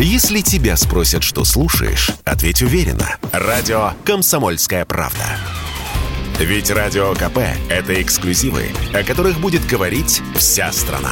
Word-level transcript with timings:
Если 0.00 0.42
тебя 0.42 0.76
спросят, 0.76 1.24
что 1.24 1.44
слушаешь, 1.44 2.12
ответь 2.24 2.62
уверенно. 2.62 3.16
Радио 3.32 3.94
«Комсомольская 4.04 4.84
правда». 4.84 5.24
Ведь 6.38 6.70
Радио 6.70 7.14
КП– 7.14 7.38
это 7.68 8.00
эксклюзивы, 8.00 8.66
о 8.94 9.02
которых 9.02 9.40
будет 9.40 9.66
говорить 9.66 10.22
вся 10.36 10.70
страна. 10.70 11.10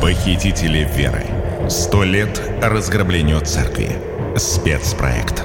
Похитители 0.00 0.88
веры. 0.94 1.26
Сто 1.68 2.04
лет 2.04 2.40
разграблению 2.62 3.40
церкви. 3.40 3.90
Спецпроект. 4.36 5.42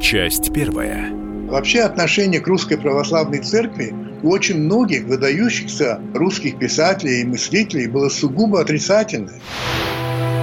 Часть 0.00 0.54
первая. 0.54 1.25
Вообще 1.46 1.82
отношение 1.82 2.40
к 2.40 2.48
русской 2.48 2.76
православной 2.76 3.38
церкви 3.38 3.94
у 4.24 4.30
очень 4.30 4.58
многих 4.58 5.04
выдающихся 5.04 6.00
русских 6.12 6.58
писателей 6.58 7.20
и 7.20 7.24
мыслителей 7.24 7.86
было 7.86 8.08
сугубо 8.08 8.60
отрицательное. 8.60 9.40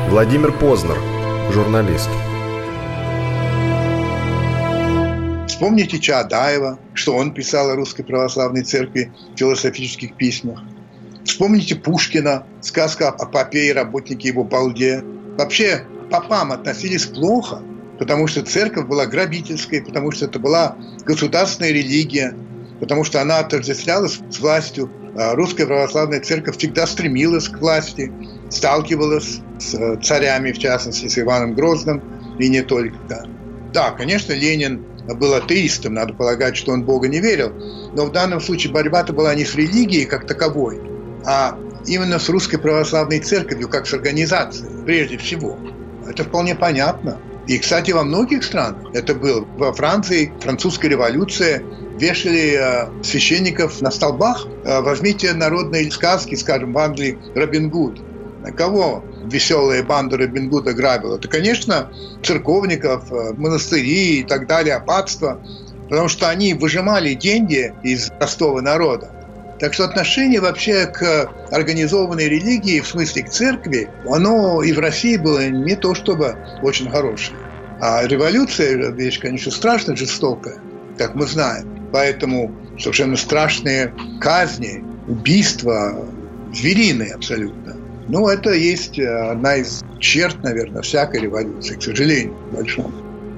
Владимир 0.08 0.54
Познер, 0.54 0.98
журналист. 1.52 2.10
Вспомните 5.50 6.00
Чаадаева, 6.00 6.80
что 6.94 7.16
он 7.16 7.34
писал 7.34 7.70
о 7.70 7.76
русской 7.76 8.04
православной 8.04 8.64
церкви 8.64 9.12
в 9.36 9.38
философических 9.38 10.16
письмах. 10.16 10.64
Вспомните 11.26 11.76
Пушкина, 11.76 12.46
сказка 12.62 13.10
о 13.10 13.26
попе 13.26 13.68
и 13.68 13.74
работнике 13.74 14.30
его 14.30 14.46
балде. 14.46 15.04
Вообще, 15.38 15.86
к 16.06 16.10
попам 16.10 16.54
относились 16.54 17.06
плохо, 17.06 17.62
потому 18.04 18.28
что 18.28 18.44
церковь 18.44 18.86
была 18.86 19.06
грабительской, 19.06 19.82
потому 19.82 20.12
что 20.12 20.26
это 20.26 20.38
была 20.38 20.76
государственная 21.06 21.72
религия, 21.72 22.36
потому 22.82 23.06
что 23.06 23.22
она 23.22 23.40
отождествлялась 23.40 24.20
с 24.30 24.40
властью. 24.42 24.92
А 25.18 25.36
русская 25.36 25.66
православная 25.66 26.20
церковь 26.20 26.58
всегда 26.58 26.86
стремилась 26.86 27.48
к 27.48 27.60
власти, 27.60 28.12
сталкивалась 28.50 29.40
с 29.58 29.74
э, 29.74 29.98
царями, 30.04 30.52
в 30.52 30.60
частности, 30.60 31.08
с 31.08 31.18
Иваном 31.18 31.54
Грозным, 31.54 32.04
и 32.40 32.50
не 32.50 32.62
только. 32.62 32.98
Да, 33.72 33.92
конечно, 33.92 34.34
Ленин 34.34 34.84
был 35.08 35.34
атеистом, 35.34 35.94
надо 35.94 36.14
полагать, 36.14 36.58
что 36.58 36.74
он 36.74 36.84
Бога 36.84 37.08
не 37.08 37.22
верил, 37.22 37.54
но 37.94 38.06
в 38.06 38.12
данном 38.12 38.42
случае 38.42 38.74
борьба-то 38.74 39.14
была 39.14 39.34
не 39.34 39.46
с 39.46 39.56
религией 39.56 40.04
как 40.04 40.28
таковой, 40.28 40.82
а 41.26 41.58
именно 41.88 42.20
с 42.20 42.28
русской 42.28 42.58
православной 42.58 43.20
церковью, 43.20 43.70
как 43.70 43.88
с 43.88 43.94
организацией, 43.94 44.84
прежде 44.86 45.18
всего. 45.18 45.58
Это 46.06 46.26
вполне 46.26 46.54
понятно. 46.54 47.18
И, 47.48 47.60
кстати, 47.60 47.92
во 47.92 48.04
многих 48.04 48.44
странах 48.44 48.90
это 48.94 49.14
было. 49.16 49.46
Во 49.58 49.74
Франции 49.74 50.32
французская 50.40 50.88
революция 50.88 51.62
вешали 52.00 52.58
э, 52.58 53.04
священников 53.04 53.82
на 53.82 53.92
столбах. 53.92 54.48
Э, 54.64 54.82
возьмите 54.82 55.34
народные 55.34 55.92
сказки, 55.92 56.36
скажем, 56.36 56.74
в 56.74 56.78
Англии 56.78 57.18
Робин 57.36 57.70
Гуд. 57.70 58.02
Кого 58.58 59.04
веселая 59.26 59.84
банда 59.84 60.18
Робин 60.18 60.50
Гуда 60.50 60.74
грабила? 60.74 61.18
Это, 61.18 61.28
конечно, 61.28 61.92
церковников, 62.24 63.12
э, 63.12 63.34
монастыри 63.36 64.20
и 64.20 64.24
так 64.24 64.48
далее, 64.48 64.76
аббатства. 64.76 65.42
Потому 65.90 66.08
что 66.08 66.30
они 66.30 66.54
выжимали 66.54 67.14
деньги 67.14 67.74
из 67.84 68.10
простого 68.10 68.62
народа. 68.62 69.12
Так 69.60 69.74
что 69.74 69.86
отношение 69.86 70.42
вообще 70.42 70.88
к 70.88 71.30
организованной 71.52 72.28
религии, 72.28 72.80
в 72.80 72.88
смысле 72.88 73.24
к 73.24 73.30
церкви, 73.30 73.90
оно 74.10 74.62
и 74.64 74.74
в 74.74 74.80
России 74.80 75.18
было 75.18 75.48
не 75.48 75.76
то 75.76 75.96
чтобы 75.96 76.36
очень 76.62 76.90
хорошее. 76.90 77.38
А 77.80 78.06
революция– 78.06 78.92
вещь, 78.94 79.20
конечно, 79.20 79.52
страшно 79.52 79.96
жестокая, 79.96 80.58
как 80.98 81.16
мы 81.16 81.28
знаем. 81.28 81.90
Поэтому 81.92 82.52
совершенно 82.80 83.16
страшные 83.16 83.94
казни, 84.20 84.84
убийства, 85.08 86.08
звериные 86.54 87.14
абсолютно. 87.14 87.76
Ну, 88.08 88.28
это 88.28 88.52
есть 88.52 89.00
одна 89.00 89.58
из 89.58 89.84
черт, 90.00 90.42
наверное, 90.44 90.82
всякой 90.82 91.22
революции, 91.22 91.76
к 91.76 91.84
сожалению, 91.84 92.36
большому. 92.52 92.92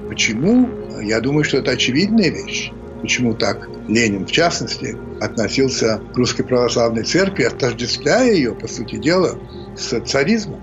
Почему? 0.08 0.68
Я 1.02 1.20
думаю, 1.20 1.44
что 1.44 1.58
это 1.58 1.72
очевидная 1.72 2.30
вещь 2.30 2.72
почему 3.06 3.34
так 3.34 3.68
Ленин, 3.86 4.26
в 4.26 4.32
частности, 4.32 4.98
относился 5.20 6.00
к 6.12 6.16
русской 6.16 6.42
православной 6.42 7.04
церкви, 7.04 7.44
отождествляя 7.44 8.32
ее, 8.32 8.52
по 8.52 8.66
сути 8.66 8.96
дела, 8.96 9.38
с 9.76 10.00
царизмом. 10.00 10.60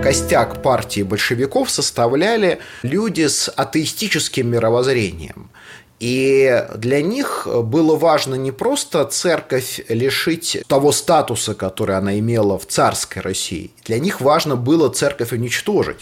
Костяк 0.00 0.62
партии 0.62 1.02
большевиков 1.02 1.70
составляли 1.70 2.60
люди 2.84 3.26
с 3.26 3.48
атеистическим 3.48 4.48
мировоззрением. 4.48 5.50
И 5.98 6.64
для 6.76 7.02
них 7.02 7.48
было 7.48 7.96
важно 7.96 8.36
не 8.36 8.52
просто 8.52 9.04
церковь 9.06 9.80
лишить 9.88 10.62
того 10.68 10.92
статуса, 10.92 11.54
который 11.54 11.96
она 11.96 12.16
имела 12.20 12.60
в 12.60 12.66
царской 12.66 13.22
России. 13.22 13.72
Для 13.84 13.98
них 13.98 14.20
важно 14.20 14.54
было 14.54 14.88
церковь 14.88 15.32
уничтожить. 15.32 15.98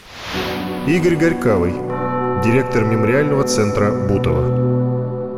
Игорь 0.87 1.17
Горьковый, 1.17 1.73
директор 2.43 2.85
мемориального 2.85 3.45
центра 3.45 3.93
Бутова. 3.93 4.62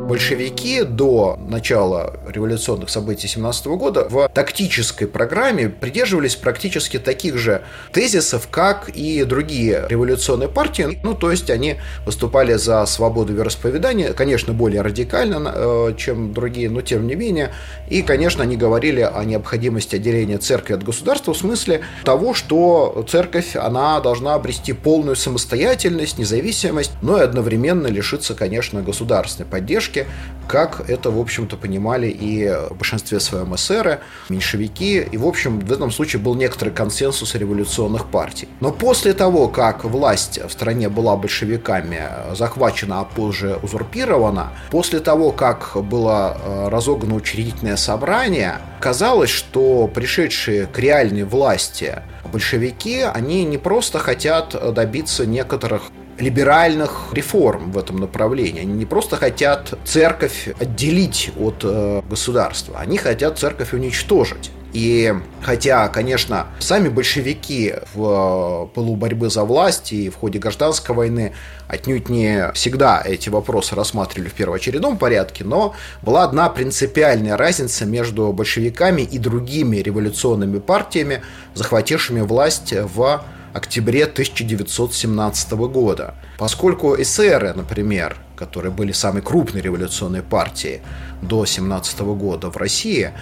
Большевики 0.08 0.82
до 0.82 1.38
начала 1.48 2.20
революционных 2.28 2.90
событий 2.90 3.26
17 3.26 3.66
года 3.68 4.06
в 4.06 4.28
тактической 4.28 5.08
программе 5.08 5.70
придерживались 5.70 6.36
практически 6.36 6.98
таких 6.98 7.38
же 7.38 7.62
тезисов, 7.90 8.48
как 8.50 8.90
и 8.90 9.24
другие 9.24 9.86
революционные 9.88 10.50
партии. 10.50 10.98
Ну, 11.02 11.14
то 11.14 11.30
есть 11.30 11.48
они 11.48 11.76
выступали 12.04 12.52
за 12.54 12.84
свободу 12.84 13.32
вероисповедания, 13.32 14.12
конечно, 14.12 14.52
более 14.52 14.82
радикально, 14.82 15.52
э, 15.54 15.94
чем 15.96 16.34
другие, 16.34 16.68
но 16.68 16.82
тем 16.82 17.06
не 17.06 17.14
менее. 17.14 17.54
И, 17.88 18.02
конечно, 18.02 18.42
они 18.42 18.58
говорили 18.58 19.00
о 19.00 19.24
необходимости 19.24 19.96
отделения 19.96 20.36
церкви 20.36 20.74
от 20.74 20.84
государства 20.84 21.32
в 21.32 21.38
смысле 21.38 21.80
того, 22.04 22.34
что 22.34 23.06
церковь, 23.08 23.56
она 23.56 24.00
должна 24.00 24.34
обрести 24.34 24.74
полную 24.74 25.16
самостоятельность, 25.16 26.18
независимость, 26.18 26.92
но 27.00 27.16
и 27.16 27.22
одновременно 27.22 27.86
лишиться, 27.86 28.34
конечно, 28.34 28.82
государственной 28.82 29.48
поддержки 29.48 29.93
поддержки, 29.94 30.06
как 30.46 30.90
это, 30.90 31.10
в 31.10 31.18
общем-то, 31.18 31.56
понимали 31.56 32.08
и 32.08 32.46
в 32.70 32.76
большинстве 32.76 33.18
своем 33.18 33.54
эсеры, 33.54 34.00
меньшевики, 34.28 34.98
и, 35.00 35.16
в 35.16 35.26
общем, 35.26 35.58
в 35.58 35.72
этом 35.72 35.90
случае 35.90 36.20
был 36.20 36.34
некоторый 36.34 36.68
консенсус 36.68 37.34
революционных 37.34 38.10
партий. 38.10 38.48
Но 38.60 38.70
после 38.70 39.14
того, 39.14 39.48
как 39.48 39.84
власть 39.84 40.38
в 40.46 40.50
стране 40.50 40.90
была 40.90 41.16
большевиками 41.16 42.02
захвачена, 42.34 43.00
а 43.00 43.04
позже 43.04 43.58
узурпирована, 43.62 44.50
после 44.70 45.00
того, 45.00 45.32
как 45.32 45.70
было 45.76 46.36
э, 46.36 46.68
разогнано 46.68 47.14
учредительное 47.14 47.76
собрание, 47.76 48.56
казалось, 48.80 49.30
что 49.30 49.88
пришедшие 49.88 50.66
к 50.66 50.78
реальной 50.78 51.24
власти 51.24 52.02
большевики, 52.30 53.00
они 53.00 53.44
не 53.44 53.56
просто 53.56 53.98
хотят 53.98 54.74
добиться 54.74 55.24
некоторых 55.24 55.84
либеральных 56.18 57.08
реформ 57.12 57.72
в 57.72 57.78
этом 57.78 57.96
направлении. 57.96 58.62
Они 58.62 58.72
не 58.72 58.86
просто 58.86 59.16
хотят 59.16 59.74
церковь 59.84 60.48
отделить 60.60 61.30
от 61.38 61.60
э, 61.62 62.02
государства, 62.08 62.78
они 62.78 62.98
хотят 62.98 63.38
церковь 63.38 63.72
уничтожить. 63.72 64.50
И 64.74 65.14
хотя, 65.40 65.86
конечно, 65.86 66.48
сами 66.58 66.88
большевики 66.88 67.74
в 67.94 68.66
э, 68.70 68.74
пылу 68.74 68.96
борьбы 68.96 69.30
за 69.30 69.44
власть 69.44 69.92
и 69.92 70.10
в 70.10 70.16
ходе 70.16 70.40
гражданской 70.40 70.94
войны 70.96 71.32
отнюдь 71.68 72.08
не 72.08 72.50
всегда 72.54 73.00
эти 73.04 73.28
вопросы 73.28 73.76
рассматривали 73.76 74.28
в 74.28 74.34
первоочередном 74.34 74.98
порядке, 74.98 75.44
но 75.44 75.76
была 76.02 76.24
одна 76.24 76.48
принципиальная 76.48 77.36
разница 77.36 77.86
между 77.86 78.32
большевиками 78.32 79.02
и 79.02 79.18
другими 79.18 79.76
революционными 79.76 80.58
партиями, 80.58 81.22
захватившими 81.54 82.22
власть 82.22 82.72
в 82.72 83.22
октябре 83.54 84.04
1917 84.04 85.52
года. 85.52 86.14
Поскольку 86.38 87.00
эсеры, 87.00 87.54
например, 87.54 88.16
которые 88.36 88.72
были 88.72 88.92
самой 88.92 89.22
крупной 89.22 89.62
революционной 89.62 90.22
партией 90.22 90.82
до 91.22 91.46
17 91.46 92.00
года 92.00 92.50
в 92.50 92.56
России, 92.56 93.12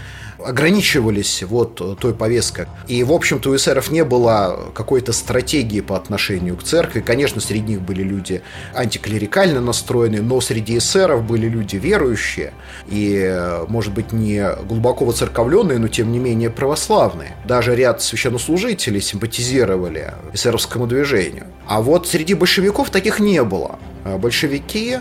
ограничивались 0.45 1.43
вот 1.43 1.99
той 1.99 2.15
повесткой. 2.15 2.67
И, 2.89 3.03
в 3.05 3.13
общем-то, 3.13 3.51
у 3.51 3.57
эсеров 3.57 3.91
не 3.91 4.05
было 4.05 4.71
какой-то 4.75 5.13
стратегии 5.13 5.81
по 5.81 5.97
отношению 5.97 6.57
к 6.57 6.63
церкви. 6.63 7.01
Конечно, 7.01 7.41
среди 7.41 7.73
них 7.73 7.83
были 7.83 8.03
люди 8.03 8.43
антиклерикально 8.75 9.61
настроенные, 9.61 10.23
но 10.23 10.41
среди 10.41 10.79
эсеров 10.79 11.25
были 11.25 11.49
люди 11.49 11.77
верующие 11.77 12.53
и, 12.89 13.41
может 13.69 13.93
быть, 13.93 14.13
не 14.13 14.47
глубоко 14.69 15.05
воцерковленные, 15.05 15.79
но, 15.79 15.89
тем 15.89 16.13
не 16.13 16.19
менее, 16.19 16.51
православные. 16.51 17.37
Даже 17.45 17.75
ряд 17.75 18.03
священнослужителей 18.03 19.01
симпатизировали 19.01 20.15
эсеровскому 20.33 20.87
движению. 20.87 21.47
А 21.67 21.81
вот 21.81 22.09
среди 22.09 22.35
большевиков 22.35 22.91
таких 22.91 23.21
не 23.21 23.43
было. 23.43 23.79
Большевики 24.19 24.99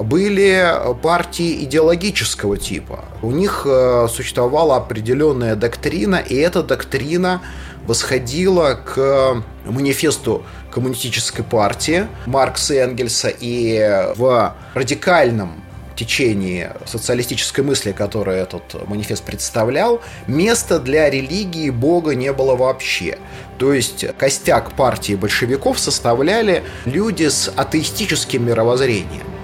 были 0.00 0.72
партии 1.02 1.64
идеологического 1.64 2.56
типа. 2.56 3.04
У 3.22 3.30
них 3.30 3.66
э, 3.66 4.06
существовала 4.10 4.76
определенная 4.76 5.56
доктрина, 5.56 6.16
и 6.16 6.34
эта 6.34 6.62
доктрина 6.62 7.42
восходила 7.86 8.74
к 8.74 9.42
манифесту 9.64 10.44
коммунистической 10.70 11.44
партии 11.44 12.06
Маркса 12.26 12.74
и 12.74 12.78
Энгельса, 12.78 13.28
и 13.28 14.12
в 14.16 14.54
радикальном 14.74 15.62
течении 15.96 16.68
социалистической 16.84 17.64
мысли, 17.64 17.92
которое 17.92 18.42
этот 18.42 18.86
манифест 18.86 19.24
представлял, 19.24 20.02
места 20.26 20.78
для 20.78 21.08
религии 21.10 21.70
Бога 21.70 22.14
не 22.14 22.32
было 22.32 22.54
вообще. 22.54 23.18
То 23.58 23.72
есть 23.72 24.04
костяк 24.18 24.72
партии 24.72 25.14
большевиков 25.14 25.78
составляли 25.78 26.62
люди 26.84 27.28
с 27.28 27.50
атеистическим 27.56 28.46
мировоззрением. 28.46 29.35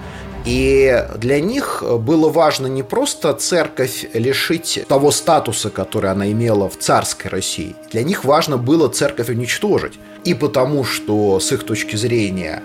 И 0.44 1.06
для 1.18 1.40
них 1.40 1.84
было 2.00 2.28
важно 2.28 2.66
не 2.66 2.82
просто 2.82 3.32
церковь 3.34 4.06
лишить 4.12 4.84
того 4.88 5.12
статуса, 5.12 5.70
который 5.70 6.10
она 6.10 6.30
имела 6.30 6.68
в 6.68 6.76
царской 6.76 7.30
России. 7.30 7.76
Для 7.92 8.02
них 8.02 8.24
важно 8.24 8.58
было 8.58 8.88
церковь 8.88 9.28
уничтожить. 9.28 9.98
И 10.24 10.34
потому, 10.34 10.84
что 10.84 11.38
с 11.38 11.52
их 11.52 11.64
точки 11.64 11.96
зрения 11.96 12.62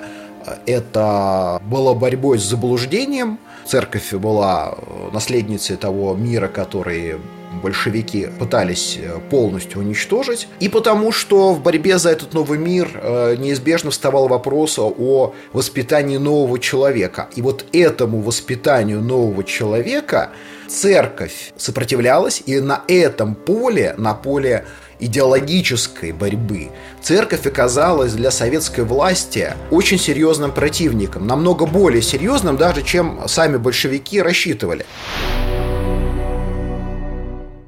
это 0.66 1.62
было 1.66 1.94
борьбой 1.94 2.40
с 2.40 2.44
заблуждением, 2.44 3.40
церковь 3.68 4.14
была 4.14 4.76
э, 4.76 5.10
наследницей 5.14 5.76
того 5.76 6.16
мира, 6.16 6.48
который 6.48 7.18
большевики 7.62 8.28
пытались 8.40 8.98
э, 9.02 9.20
полностью 9.30 9.82
уничтожить, 9.82 10.48
и 10.60 10.70
потому 10.70 11.12
что 11.12 11.54
в 11.54 11.62
борьбе 11.62 11.98
за 11.98 12.10
этот 12.10 12.34
новый 12.34 12.58
мир 12.58 12.90
э, 12.94 13.36
неизбежно 13.38 13.92
вставал 13.92 14.28
вопрос 14.28 14.80
о 14.80 15.34
воспитании 15.54 16.18
нового 16.18 16.60
человека. 16.60 17.28
И 17.36 17.42
вот 17.42 17.66
этому 17.74 18.22
воспитанию 18.22 19.02
нового 19.02 19.44
человека 19.44 20.30
церковь 20.68 21.54
сопротивлялась, 21.58 22.44
и 22.46 22.60
на 22.60 22.84
этом 22.88 23.36
поле, 23.36 23.96
на 23.98 24.14
поле 24.14 24.66
идеологической 25.00 26.12
борьбы, 26.12 26.70
церковь 27.02 27.46
оказалась 27.46 28.14
для 28.14 28.32
советской 28.32 28.84
власти 28.84 29.54
очень 29.72 30.00
серьезным 30.00 30.52
противником, 30.52 31.28
намного 31.28 31.66
более 31.66 32.02
серьезным 32.02 32.58
даже, 32.58 32.84
чем 32.84 33.22
сами 33.28 33.58
большевики 33.58 34.22
рассчитывали 34.22 34.86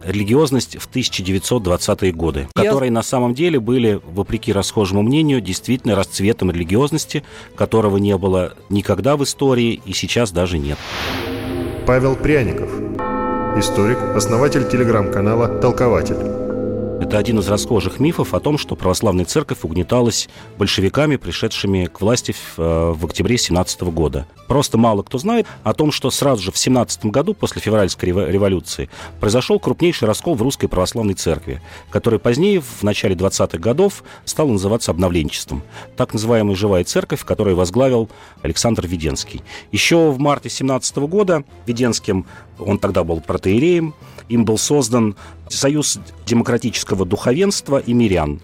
религиозность 0.10 0.78
в 0.78 0.90
1920-е 0.90 2.12
годы, 2.12 2.48
которые 2.54 2.92
на 2.92 3.04
самом 3.04 3.34
деле 3.34 3.60
были, 3.60 4.02
вопреки 4.06 4.52
расхожему 4.52 5.02
мнению, 5.02 5.42
действительно 5.42 5.96
расцветом 5.96 6.52
религиозности, 6.52 7.24
которого 7.56 7.98
не 7.98 8.18
было 8.18 8.54
никогда 8.70 9.16
в 9.16 9.24
истории 9.24 9.82
и 9.86 9.94
сейчас 9.94 10.32
даже 10.32 10.58
нет. 10.58 10.78
Павел 11.86 12.16
Пряников, 12.16 12.70
историк, 13.58 13.98
основатель 14.16 14.68
телеграм-канала 14.70 15.48
«Толкователь». 15.60 16.49
Это 17.02 17.18
один 17.18 17.40
из 17.40 17.48
расхожих 17.48 18.02
мифов 18.02 18.34
о 18.34 18.42
том, 18.42 18.58
что 18.58 18.76
православная 18.76 19.24
церковь 19.24 19.60
угнеталась 19.64 20.28
большевиками, 20.58 21.16
пришедшими 21.16 21.86
к 21.86 22.02
власти 22.02 22.34
в, 22.34 22.60
э, 22.60 22.92
в 22.92 23.06
октябре 23.06 23.38
17 23.38 23.90
года. 23.90 24.28
Просто 24.50 24.78
мало 24.78 25.02
кто 25.04 25.18
знает 25.18 25.48
о 25.64 25.74
том, 25.74 25.94
что 25.94 26.12
сразу 26.12 26.42
же 26.44 26.52
в 26.52 26.58
17 26.58 27.06
году, 27.06 27.34
после 27.34 27.62
февральской 27.62 28.10
революции, 28.10 28.90
произошел 29.22 29.60
крупнейший 29.60 30.08
раскол 30.10 30.36
в 30.36 30.42
русской 30.42 30.68
православной 30.68 31.14
церкви, 31.14 31.62
который 31.90 32.20
позднее, 32.20 32.60
в 32.60 32.84
начале 32.84 33.16
20-х 33.16 33.58
годов, 33.60 34.04
стал 34.26 34.50
называться 34.50 34.92
обновленчеством. 34.92 35.64
Так 35.96 36.14
называемая 36.14 36.56
«Живая 36.56 36.84
церковь», 36.84 37.24
которую 37.24 37.56
возглавил 37.56 38.10
Александр 38.42 38.86
Веденский. 38.86 39.42
Еще 39.72 40.12
в 40.12 40.20
марте 40.20 40.50
17 40.50 40.98
года 40.98 41.46
Веденским, 41.66 42.26
он 42.60 42.78
тогда 42.78 43.06
был 43.06 43.22
протеереем, 43.22 43.94
им 44.30 44.46
был 44.46 44.58
создан 44.58 45.16
Союз 45.50 46.00
демократического 46.26 47.06
духовенства 47.06 47.80
и 47.80 47.94
мирян. 47.94 48.40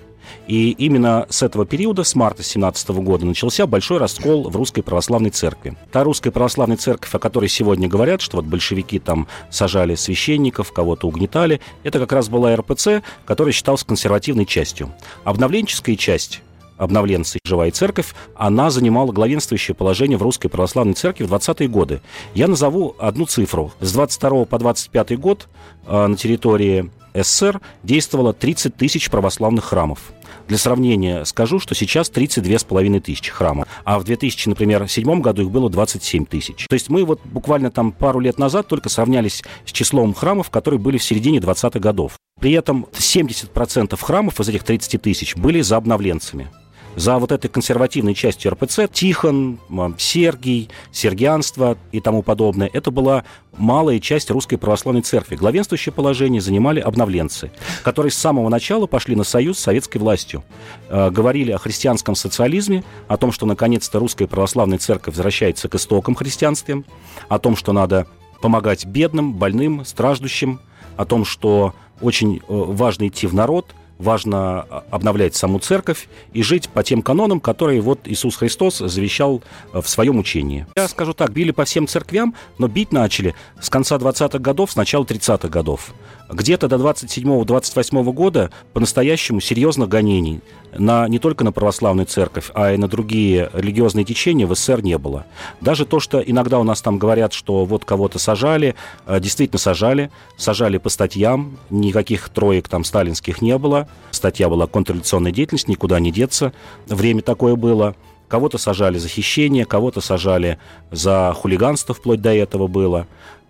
И 0.48 0.72
именно 0.72 1.26
с 1.30 1.44
этого 1.44 1.66
периода, 1.66 2.04
с 2.04 2.16
марта 2.16 2.44
17 2.44 2.90
года, 2.90 3.26
начался 3.26 3.66
большой 3.66 3.98
раскол 3.98 4.50
в 4.50 4.56
русской 4.56 4.82
православной 4.82 5.30
церкви. 5.30 5.76
Та 5.92 6.04
русская 6.04 6.32
православная 6.32 6.78
церковь, 6.78 7.14
о 7.14 7.20
которой 7.20 7.50
сегодня 7.50 7.88
говорят, 7.88 8.22
что 8.22 8.38
вот 8.38 8.46
большевики 8.46 9.00
там 9.00 9.28
сажали 9.50 9.96
священников, 9.96 10.72
кого-то 10.72 11.08
угнетали, 11.08 11.62
это 11.84 12.00
как 12.00 12.12
раз 12.12 12.30
была 12.30 12.56
РПЦ, 12.56 13.04
которая 13.26 13.54
считалась 13.54 13.84
консервативной 13.84 14.46
частью. 14.46 14.92
Обновленческая 15.24 15.96
часть 15.96 16.42
обновленцы 16.78 17.40
«Живая 17.46 17.72
церковь», 17.72 18.14
она 18.36 18.70
занимала 18.70 19.12
главенствующее 19.12 19.76
положение 19.76 20.18
в 20.18 20.22
русской 20.22 20.50
православной 20.50 20.94
церкви 20.94 21.26
в 21.26 21.34
20-е 21.34 21.68
годы. 21.68 22.02
Я 22.34 22.48
назову 22.48 22.96
одну 23.00 23.26
цифру. 23.26 23.72
С 23.80 23.92
22 23.94 24.46
по 24.46 24.60
25 24.60 25.20
год 25.20 25.48
э, 25.88 26.08
на 26.08 26.16
территории 26.16 26.90
СССР 27.14 27.62
действовало 27.84 28.34
30 28.34 28.76
тысяч 28.76 29.10
православных 29.10 29.66
храмов. 29.66 30.12
Для 30.48 30.58
сравнения 30.58 31.24
скажу, 31.26 31.60
что 31.60 31.74
сейчас 31.74 32.10
32 32.10 32.60
с 32.60 32.64
половиной 32.64 33.00
тысячи 33.00 33.32
храмов, 33.32 33.68
а 33.84 33.98
в 33.98 34.04
2000, 34.04 34.50
например, 34.50 34.88
седьмом 34.88 35.22
году 35.22 35.44
их 35.44 35.50
было 35.50 35.70
27 35.70 36.26
тысяч. 36.26 36.68
То 36.70 36.76
есть 36.76 36.90
мы 36.90 37.04
вот 37.04 37.20
буквально 37.24 37.72
там 37.72 37.92
пару 37.92 38.20
лет 38.20 38.38
назад 38.38 38.68
только 38.68 38.90
сравнялись 38.90 39.44
с 39.66 39.72
числом 39.72 40.14
храмов, 40.14 40.52
которые 40.52 40.80
были 40.80 40.98
в 40.98 41.04
середине 41.04 41.40
20-х 41.40 41.80
годов. 41.80 42.20
При 42.40 42.52
этом 42.52 42.86
70% 42.92 43.98
храмов 44.00 44.40
из 44.40 44.50
этих 44.50 44.64
30 44.64 45.02
тысяч 45.02 45.36
были 45.36 45.62
за 45.62 45.78
обновленцами 45.78 46.50
за 46.96 47.18
вот 47.18 47.32
этой 47.32 47.50
консервативной 47.50 48.14
частью 48.14 48.52
РПЦ 48.52 48.82
Тихон, 48.92 49.60
Сергий, 49.98 50.70
Сергианство 50.92 51.78
и 51.92 52.00
тому 52.00 52.22
подобное. 52.24 52.70
Это 52.72 52.92
была 52.92 53.24
малая 53.58 54.00
часть 54.00 54.32
русской 54.32 54.58
православной 54.58 55.02
церкви. 55.02 55.36
Главенствующее 55.36 55.94
положение 55.94 56.42
занимали 56.42 56.80
обновленцы, 56.80 57.52
которые 57.84 58.12
с 58.12 58.18
самого 58.18 58.50
начала 58.50 58.88
пошли 58.88 59.16
на 59.16 59.24
союз 59.24 59.60
с 59.60 59.64
советской 59.64 59.98
властью. 59.98 60.44
Э, 60.90 61.10
говорили 61.10 61.52
о 61.52 61.58
христианском 61.58 62.16
социализме, 62.16 62.84
о 63.08 63.18
том, 63.18 63.32
что 63.32 63.46
наконец-то 63.46 64.00
русская 64.00 64.28
православная 64.28 64.78
церковь 64.78 65.16
возвращается 65.16 65.70
к 65.70 65.76
истокам 65.76 66.16
христианстве, 66.16 66.84
о 67.28 67.40
том, 67.40 67.56
что 67.56 67.74
надо 67.74 68.08
помогать 68.42 68.86
бедным, 68.86 69.34
больным, 69.34 69.86
страждущим, 69.86 70.60
о 70.98 71.06
том, 71.06 71.26
что 71.26 71.74
очень 72.02 72.38
э, 72.38 72.42
важно 72.48 73.08
идти 73.08 73.28
в 73.28 73.34
народ– 73.34 73.74
важно 73.98 74.66
а, 74.70 74.84
обновлять 74.92 75.36
саму 75.36 75.60
церковь 75.60 76.08
и 76.34 76.44
жить 76.44 76.70
по 76.70 76.84
тем 76.84 77.02
канонам, 77.02 77.40
которые 77.40 77.82
вот 77.82 78.02
Иисус 78.06 78.36
Христос 78.36 78.80
завещал 78.80 79.42
э, 79.74 79.82
в 79.82 79.88
своем 79.88 80.18
учении. 80.18 80.68
Я 80.76 80.88
скажу 80.88 81.14
так, 81.14 81.32
били 81.32 81.52
по 81.52 81.66
всем 81.66 81.88
церквям, 81.88 82.36
но 82.58 82.68
бить 82.68 82.92
начали 82.92 83.36
с 83.62 83.70
конца 83.70 83.98
20-х 83.98 84.40
годов, 84.40 84.72
с 84.72 84.76
начала 84.76 85.04
30-х 85.04 85.48
годов. 85.50 85.94
Где-то 86.30 86.68
до 86.68 86.78
27-28 86.78 88.12
года 88.12 88.50
по-настоящему 88.74 89.40
серьезных 89.40 89.90
гонений 89.90 90.42
на, 90.74 91.08
не 91.08 91.20
только 91.20 91.44
на 91.44 91.52
православную 91.52 92.08
церковь, 92.08 92.50
а 92.56 92.74
и 92.74 92.78
на 92.78 92.88
другие 92.88 93.50
религиозные 93.54 94.06
течения 94.06 94.48
в 94.48 94.56
СССР 94.56 94.82
не 94.82 94.98
было. 94.98 95.26
Даже 95.62 95.86
то, 95.86 96.00
что 96.00 96.20
иногда 96.20 96.60
у 96.60 96.64
нас 96.64 96.82
там 96.82 96.98
говорят, 96.98 97.34
что 97.34 97.66
вот 97.66 97.86
кого-то 97.86 98.18
сажали, 98.18 98.76
э, 99.06 99.20
действительно 99.20 99.60
сажали, 99.60 100.10
сажали 100.36 100.78
по 100.80 100.90
статьям, 100.90 101.58
никаких 101.70 102.30
троек 102.30 102.68
там 102.68 102.84
сталинских 102.84 103.42
не 103.44 103.58
было, 103.60 103.88
статья 104.10 104.50
была 104.50 104.66
контрреволюционная 104.66 105.32
деятельность, 105.32 105.68
никуда 105.68 106.00
не 106.00 106.12
деться, 106.12 106.54
время 106.88 107.22
такое 107.22 107.56
было. 107.56 107.96
Кого-то 108.28 108.58
сажали 108.58 108.98
за 108.98 109.08
хищение, 109.08 109.66
кого-то 109.66 110.02
сажали 110.02 110.58
за 110.90 111.34
хулиганство, 111.38 111.94
вплоть 111.94 112.22
до 112.22 112.34
этого 112.34 112.66
было. 112.66 113.06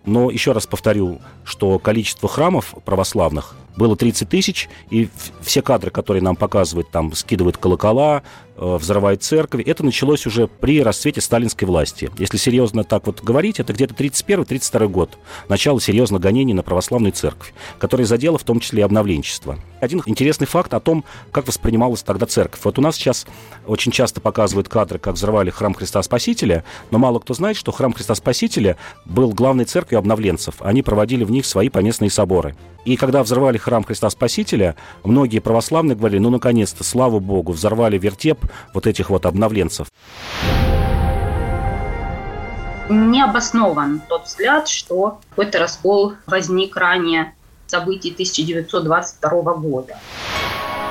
Но 0.06 0.30
еще 0.30 0.52
раз 0.52 0.66
повторю, 0.66 1.20
что 1.44 1.78
количество 1.78 2.28
храмов 2.28 2.74
православных 2.84 3.54
было 3.76 3.96
30 3.96 4.28
тысяч, 4.28 4.68
и 4.90 5.08
все 5.42 5.62
кадры, 5.62 5.90
которые 5.90 6.22
нам 6.22 6.36
показывают, 6.36 6.90
там 6.90 7.12
скидывают 7.14 7.56
колокола, 7.56 8.22
э, 8.56 8.76
взрывают 8.76 9.22
церкви, 9.22 9.62
это 9.62 9.84
началось 9.84 10.26
уже 10.26 10.46
при 10.46 10.82
расцвете 10.82 11.20
сталинской 11.20 11.66
власти. 11.66 12.10
Если 12.18 12.36
серьезно 12.36 12.84
так 12.84 13.06
вот 13.06 13.22
говорить, 13.22 13.60
это 13.60 13.72
где-то 13.72 13.94
31-32 13.94 14.88
год, 14.88 15.18
начало 15.48 15.80
серьезных 15.80 16.20
гонений 16.20 16.54
на 16.54 16.62
православную 16.62 17.12
церковь, 17.12 17.52
которая 17.78 18.06
задела 18.06 18.38
в 18.38 18.44
том 18.44 18.60
числе 18.60 18.80
и 18.80 18.84
обновленчество. 18.84 19.58
Один 19.80 20.02
интересный 20.06 20.46
факт 20.46 20.72
о 20.74 20.80
том, 20.80 21.04
как 21.32 21.46
воспринималась 21.46 22.02
тогда 22.02 22.26
церковь. 22.26 22.60
Вот 22.64 22.78
у 22.78 22.82
нас 22.82 22.96
сейчас 22.96 23.26
очень 23.66 23.92
часто 23.92 24.20
показывают 24.20 24.68
кадры, 24.68 24.98
как 24.98 25.14
взрывали 25.14 25.50
храм 25.50 25.74
Христа 25.74 26.02
Спасителя, 26.02 26.64
но 26.90 26.98
мало 26.98 27.18
кто 27.18 27.34
знает, 27.34 27.56
что 27.56 27.72
храм 27.72 27.92
Христа 27.92 28.14
Спасителя 28.14 28.76
был 29.04 29.32
главной 29.32 29.64
церковью 29.64 29.98
обновленцев. 29.98 30.56
Они 30.60 30.82
проводили 30.82 31.24
в 31.24 31.30
них 31.30 31.44
свои 31.44 31.68
поместные 31.68 32.10
соборы. 32.10 32.56
И 32.86 32.96
когда 32.96 33.24
взрывали 33.24 33.58
храм 33.66 33.82
Христа 33.82 34.08
Спасителя, 34.10 34.76
многие 35.02 35.40
православные 35.40 35.96
говорили, 35.96 36.20
ну, 36.20 36.30
наконец-то, 36.30 36.84
слава 36.84 37.18
Богу, 37.18 37.50
взорвали 37.50 37.98
вертеп 37.98 38.38
вот 38.72 38.86
этих 38.86 39.10
вот 39.10 39.26
обновленцев. 39.26 39.88
Не 42.88 43.24
обоснован 43.24 44.00
тот 44.08 44.26
взгляд, 44.26 44.68
что 44.68 45.18
какой-то 45.30 45.58
раскол 45.58 46.12
возник 46.28 46.76
ранее 46.76 47.34
событий 47.66 48.12
1922 48.12 49.54
года. 49.54 49.98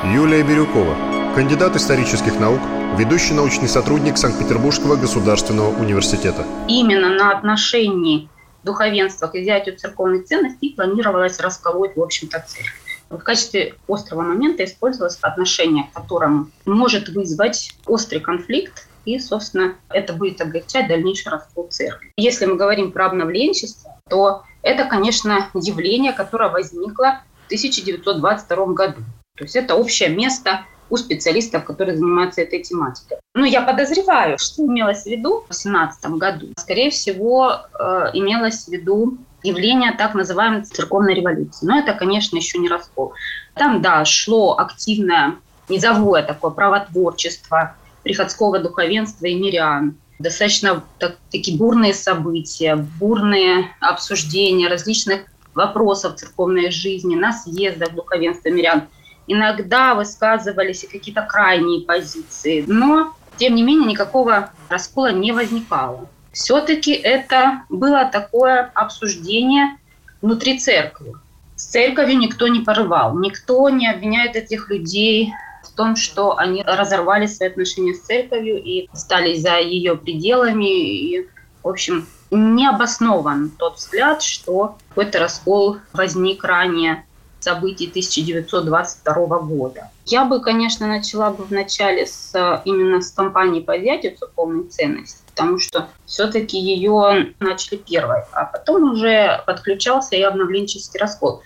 Юлия 0.03 0.44
Бирюкова, 0.44 0.98
кандидат 1.34 1.77
исторических 1.77 2.38
наук, 2.41 2.60
ведущий 2.98 3.34
научный 3.34 3.70
сотрудник 3.70 4.17
Санкт-Петербургского 4.17 4.98
государственного 4.98 5.70
университета. 5.79 6.44
Именно 6.67 7.15
на 7.15 7.32
отношении 7.32 8.27
духовенства 8.65 9.27
к 9.27 9.36
изъятию 9.36 9.77
церковных 9.77 10.25
ценностей 10.25 10.74
планировалось 10.75 11.39
расколоть, 11.39 11.95
в 11.95 12.01
общем-то, 12.01 12.43
церковь. 12.45 12.81
в 13.10 13.19
качестве 13.19 13.75
острого 13.88 14.24
момента 14.24 14.65
использовалось 14.65 15.17
отношение, 15.22 15.86
к 15.86 15.93
которому 15.93 16.50
может 16.65 17.10
вызвать 17.10 17.75
острый 17.86 18.19
конфликт, 18.19 18.88
и, 19.05 19.19
собственно, 19.19 19.75
это 19.89 20.13
будет 20.13 20.41
облегчать 20.41 20.88
дальнейший 20.88 21.31
раскол 21.31 21.67
церкви. 21.69 22.12
Если 22.17 22.48
мы 22.48 22.55
говорим 22.55 22.91
про 22.91 23.05
обновленчество, 23.05 24.00
то 24.10 24.43
это, 24.63 24.86
конечно, 24.86 25.51
явление, 25.53 26.12
которое 26.12 26.50
возникло 26.50 27.22
в 27.43 27.45
1922 27.45 28.65
году. 28.74 29.01
То 29.38 29.43
есть 29.43 29.55
это 29.55 29.75
общее 29.75 30.10
место 30.10 30.65
у 30.89 30.97
специалистов, 30.97 31.65
которые 31.65 31.97
занимаются 31.97 32.41
этой 32.41 32.61
тематикой. 32.61 33.17
Но 33.33 33.45
я 33.45 33.61
подозреваю, 33.61 34.37
что 34.37 34.63
имелось 34.65 35.03
в 35.03 35.07
виду 35.07 35.41
в 35.41 35.47
2017 35.47 36.05
году. 36.11 36.47
Скорее 36.57 36.89
всего, 36.89 37.59
э, 37.79 38.09
имелось 38.13 38.65
в 38.65 38.67
виду 38.69 39.17
явление 39.43 39.91
так 39.93 40.13
называемой 40.13 40.63
церковной 40.63 41.13
революции. 41.13 41.65
Но 41.65 41.79
это, 41.79 41.93
конечно, 41.93 42.37
еще 42.37 42.57
не 42.59 42.69
раскол. 42.69 43.13
Там, 43.55 43.81
да, 43.81 44.05
шло 44.05 44.57
активное 44.57 45.35
низовое 45.69 46.23
такое 46.23 46.51
правотворчество 46.51 47.75
приходского 48.03 48.59
духовенства 48.59 49.25
и 49.25 49.35
мирян. 49.35 49.97
Достаточно 50.19 50.83
так, 50.99 51.17
такие 51.31 51.57
бурные 51.57 51.93
события, 51.93 52.75
бурные 52.75 53.71
обсуждения 53.81 54.67
различных 54.67 55.21
вопросов 55.53 56.15
церковной 56.15 56.69
жизни 56.69 57.15
на 57.15 57.33
съездах 57.33 57.93
духовенства 57.93 58.49
мирян– 58.49 58.83
иногда 59.27 59.96
высказывались 59.96 60.84
и 60.84 60.88
какие-то 60.88 61.22
крайние 61.22 61.82
позиции, 61.82 62.63
но, 62.67 63.13
тем 63.38 63.55
не 63.55 63.63
менее, 63.63 63.88
никакого 63.88 64.51
раскола 64.70 65.12
не 65.12 65.32
возникало. 65.32 66.08
Все-таки 66.32 66.91
это 66.91 67.63
было 67.70 68.10
такое 68.12 68.72
обсуждение 68.74 69.77
внутри 70.22 70.60
церкви. 70.60 71.13
С 71.55 71.65
церковью 71.67 72.17
никто 72.17 72.48
не 72.48 72.60
порывал, 72.60 73.17
никто 73.17 73.70
не 73.70 73.89
обвиняет 73.89 74.36
этих 74.36 74.70
людей 74.70 75.32
в 75.63 75.72
том, 75.75 75.96
что 75.96 76.38
они 76.38 76.63
разорвали 76.63 77.27
свои 77.27 77.50
отношения 77.50 77.94
с 77.94 78.01
церковью 78.01 78.62
и 78.62 78.89
стали 78.94 79.38
за 79.38 79.60
ее 79.60 79.96
пределами. 79.96 80.65
И, 80.65 81.27
в 81.63 81.70
общем, 81.70 82.05
не 82.32 82.67
обоснован 82.67 83.51
тот 83.58 83.77
взгляд, 83.77 84.22
что 84.22 84.77
какой-то 84.89 85.20
раскол 85.20 85.77
возник 85.94 86.44
ранее 86.44 87.05
событий 87.45 87.87
1922 87.87 89.39
года. 89.39 89.91
Я 90.05 90.25
бы, 90.25 90.41
конечно, 90.41 90.87
начала 90.87 91.29
бы 91.29 91.43
вначале 91.43 92.07
с, 92.07 92.33
именно 92.65 93.01
с 93.01 93.11
кампании 93.11 93.61
по 93.61 93.77
изъятию 93.79 94.17
церковной 94.17 94.63
ценности, 94.67 95.19
потому 95.27 95.59
что 95.59 95.87
все-таки 96.05 96.57
ее 96.57 97.33
начали 97.39 97.77
первой, 97.77 98.23
а 98.31 98.45
потом 98.45 98.91
уже 98.91 99.43
подключался 99.45 100.15
и 100.15 100.21
обновленческий 100.23 100.99
раскол. 100.99 101.41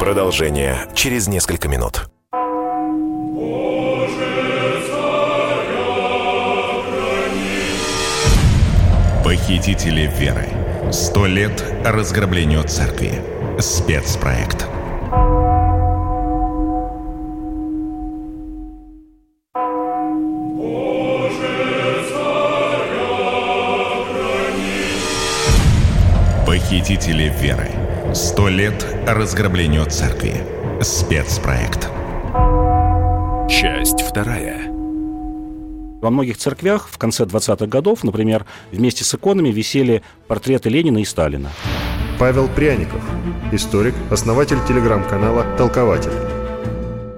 Продолжение 0.00 0.88
через 0.94 1.28
несколько 1.28 1.68
минут. 1.68 2.06
Похитители 9.22 10.10
веры. 10.18 10.48
Сто 10.90 11.26
лет 11.26 11.62
разграблению 11.84 12.64
церкви. 12.64 13.41
Спецпроект. 13.62 14.66
Похитители 26.44 27.32
веры. 27.40 27.70
Сто 28.12 28.48
лет 28.48 28.84
разграблению 29.06 29.86
церкви. 29.88 30.34
Спецпроект. 30.80 31.88
Часть 33.48 34.00
вторая. 34.00 34.72
Во 36.00 36.10
многих 36.10 36.36
церквях 36.36 36.88
в 36.88 36.98
конце 36.98 37.22
20-х 37.22 37.66
годов, 37.66 38.02
например, 38.02 38.44
вместе 38.72 39.04
с 39.04 39.14
иконами 39.14 39.50
висели 39.50 40.02
портреты 40.26 40.68
Ленина 40.68 40.98
и 40.98 41.04
Сталина. 41.04 41.52
Павел 42.22 42.46
Пряников, 42.46 43.02
историк, 43.50 43.96
основатель 44.08 44.58
телеграм-канала 44.68 45.44
«Толкователь». 45.58 46.41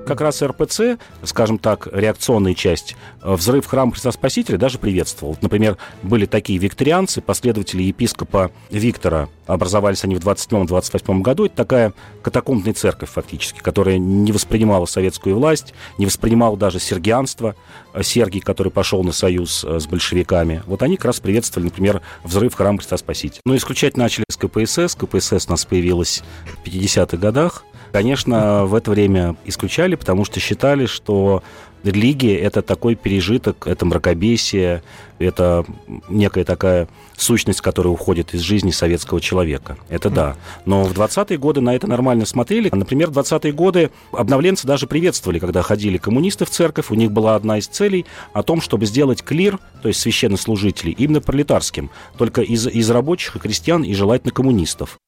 Как 0.06 0.20
раз 0.20 0.42
РПЦ, 0.42 0.98
скажем 1.22 1.58
так, 1.58 1.88
реакционная 1.90 2.54
часть, 2.54 2.96
взрыв 3.22 3.66
храма 3.66 3.92
Христа 3.92 4.12
Спасителя 4.12 4.58
даже 4.58 4.78
приветствовал. 4.78 5.36
Например, 5.40 5.78
были 6.02 6.26
такие 6.26 6.58
викторианцы, 6.58 7.22
последователи 7.22 7.82
епископа 7.82 8.50
Виктора. 8.70 9.28
Образовались 9.46 10.04
они 10.04 10.16
в 10.16 10.20
27-28 10.20 11.20
году. 11.20 11.46
Это 11.46 11.56
такая 11.56 11.92
катакомбная 12.22 12.74
церковь 12.74 13.10
фактически, 13.10 13.60
которая 13.60 13.98
не 13.98 14.32
воспринимала 14.32 14.86
советскую 14.86 15.36
власть, 15.36 15.74
не 15.98 16.06
воспринимала 16.06 16.56
даже 16.56 16.80
сергианство. 16.80 17.54
Сергий, 18.02 18.40
который 18.40 18.72
пошел 18.72 19.04
на 19.04 19.12
союз 19.12 19.64
э, 19.64 19.78
с 19.78 19.86
большевиками. 19.86 20.62
Вот 20.66 20.82
они 20.82 20.96
как 20.96 21.06
раз 21.06 21.20
приветствовали, 21.20 21.66
например, 21.68 22.02
взрыв 22.24 22.54
храма 22.54 22.78
Христа 22.78 22.96
Спасителя. 22.96 23.40
Но 23.44 23.54
исключать 23.56 23.96
начали 23.96 24.24
с 24.30 24.36
КПСС. 24.36 24.96
КПСС 24.96 25.46
у 25.46 25.50
нас 25.52 25.64
появилась 25.64 26.22
в 26.44 26.66
50-х 26.66 27.16
годах. 27.16 27.64
Конечно, 27.94 28.64
в 28.64 28.74
это 28.74 28.90
время 28.90 29.36
исключали, 29.44 29.94
потому 29.94 30.24
что 30.24 30.40
считали, 30.40 30.86
что 30.86 31.44
религия– 31.84 32.36
это 32.40 32.60
такой 32.60 32.96
пережиток, 32.96 33.68
это 33.68 33.86
мракобесие, 33.86 34.82
это 35.20 35.64
некая 36.08 36.42
такая 36.42 36.88
сущность, 37.16 37.60
которая 37.60 37.94
уходит 37.94 38.34
из 38.34 38.40
жизни 38.40 38.72
советского 38.72 39.20
человека. 39.20 39.76
Это 39.88 40.10
да. 40.10 40.34
Но 40.64 40.82
в 40.82 40.92
20-е 40.92 41.38
годы 41.38 41.60
на 41.60 41.72
это 41.72 41.86
нормально 41.86 42.26
смотрели. 42.26 42.68
Например, 42.72 43.10
в 43.10 43.16
20-е 43.16 43.52
годы 43.52 43.92
обновленцы 44.10 44.66
даже 44.66 44.88
приветствовали, 44.88 45.38
когда 45.38 45.62
ходили 45.62 45.96
коммунисты 45.96 46.46
в 46.46 46.50
церковь. 46.50 46.90
У 46.90 46.96
них 46.96 47.12
была 47.12 47.36
одна 47.36 47.58
из 47.58 47.68
целей 47.68 48.06
о 48.32 48.42
том, 48.42 48.60
чтобы 48.60 48.86
сделать 48.86 49.22
клир, 49.22 49.60
то 49.82 49.86
есть 49.86 50.00
священнослужителей, 50.00 50.96
именно 50.98 51.20
пролетарским, 51.20 51.90
только 52.18 52.42
из, 52.42 52.66
из 52.66 52.90
рабочих 52.90 53.36
и 53.36 53.38
крестьян 53.38 53.84
и 53.84 53.94
желательно 53.94 54.32
коммунистов. 54.32 54.98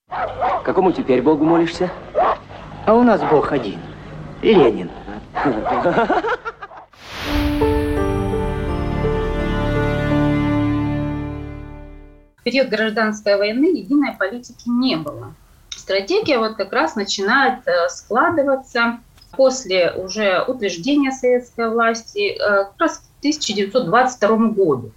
Какому 0.64 0.92
теперь 0.92 1.20
Богу 1.20 1.44
молишься? 1.44 1.90
А 2.86 2.94
у 2.94 3.02
нас 3.02 3.20
Бог 3.20 3.50
один. 3.50 3.80
Ленин. 4.42 4.88
В 12.36 12.42
период 12.44 12.68
гражданской 12.68 13.36
войны 13.38 13.76
единой 13.76 14.12
политики 14.16 14.68
не 14.68 14.94
было. 14.94 15.34
Стратегия 15.70 16.38
вот 16.38 16.54
как 16.54 16.72
раз 16.72 16.94
начинает 16.94 17.66
э, 17.66 17.88
складываться 17.88 19.00
после 19.32 19.90
уже 19.90 20.44
утверждения 20.46 21.10
советской 21.10 21.68
власти 21.68 22.38
э, 22.38 22.66
как 22.66 22.74
раз 22.78 22.98
к 22.98 23.18
1922 23.18 24.36
году. 24.50 24.92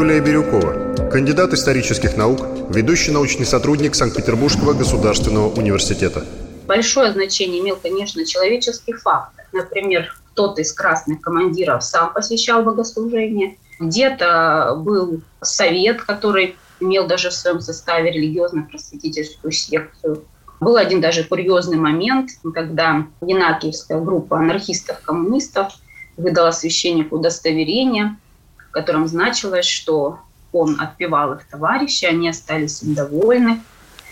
Юлия 0.00 0.20
Бирюкова, 0.22 1.10
кандидат 1.10 1.52
исторических 1.52 2.16
наук, 2.16 2.40
ведущий 2.70 3.10
научный 3.10 3.44
сотрудник 3.44 3.94
Санкт-Петербургского 3.94 4.72
государственного 4.72 5.52
университета. 5.52 6.24
Большое 6.66 7.12
значение 7.12 7.60
имел, 7.60 7.76
конечно, 7.76 8.24
человеческий 8.24 8.94
фактор. 8.94 9.44
Например, 9.52 10.10
кто-то 10.32 10.62
из 10.62 10.72
красных 10.72 11.20
командиров 11.20 11.84
сам 11.84 12.14
посещал 12.14 12.62
богослужение, 12.62 13.58
где-то 13.78 14.74
был 14.78 15.20
совет, 15.42 16.00
который 16.00 16.56
имел 16.80 17.06
даже 17.06 17.28
в 17.28 17.34
своем 17.34 17.60
составе 17.60 18.10
религиозно-просветительскую 18.10 19.52
секцию. 19.52 20.24
Был 20.60 20.76
один 20.76 21.02
даже 21.02 21.24
курьезный 21.24 21.76
момент, 21.76 22.30
когда 22.54 23.06
Янакиевская 23.20 24.00
группа 24.00 24.38
анархистов-коммунистов 24.38 25.74
выдала 26.16 26.52
священнику 26.52 27.16
удостоверение, 27.16 28.16
в 28.70 28.72
котором 28.72 29.08
значилось, 29.08 29.66
что 29.66 30.20
он 30.52 30.80
отпевал 30.80 31.34
их 31.34 31.46
товарищей, 31.48 32.06
они 32.06 32.28
остались 32.28 32.82
им 32.82 32.94
довольны. 32.94 33.60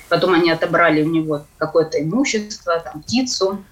Потом 0.09 0.35
они 0.35 0.51
отобрали 0.51 1.03
у 1.03 1.09
него 1.09 1.43
какое-то 1.59 2.03
имущество, 2.03 2.81
там, 2.81 3.03
птицу. 3.03 3.63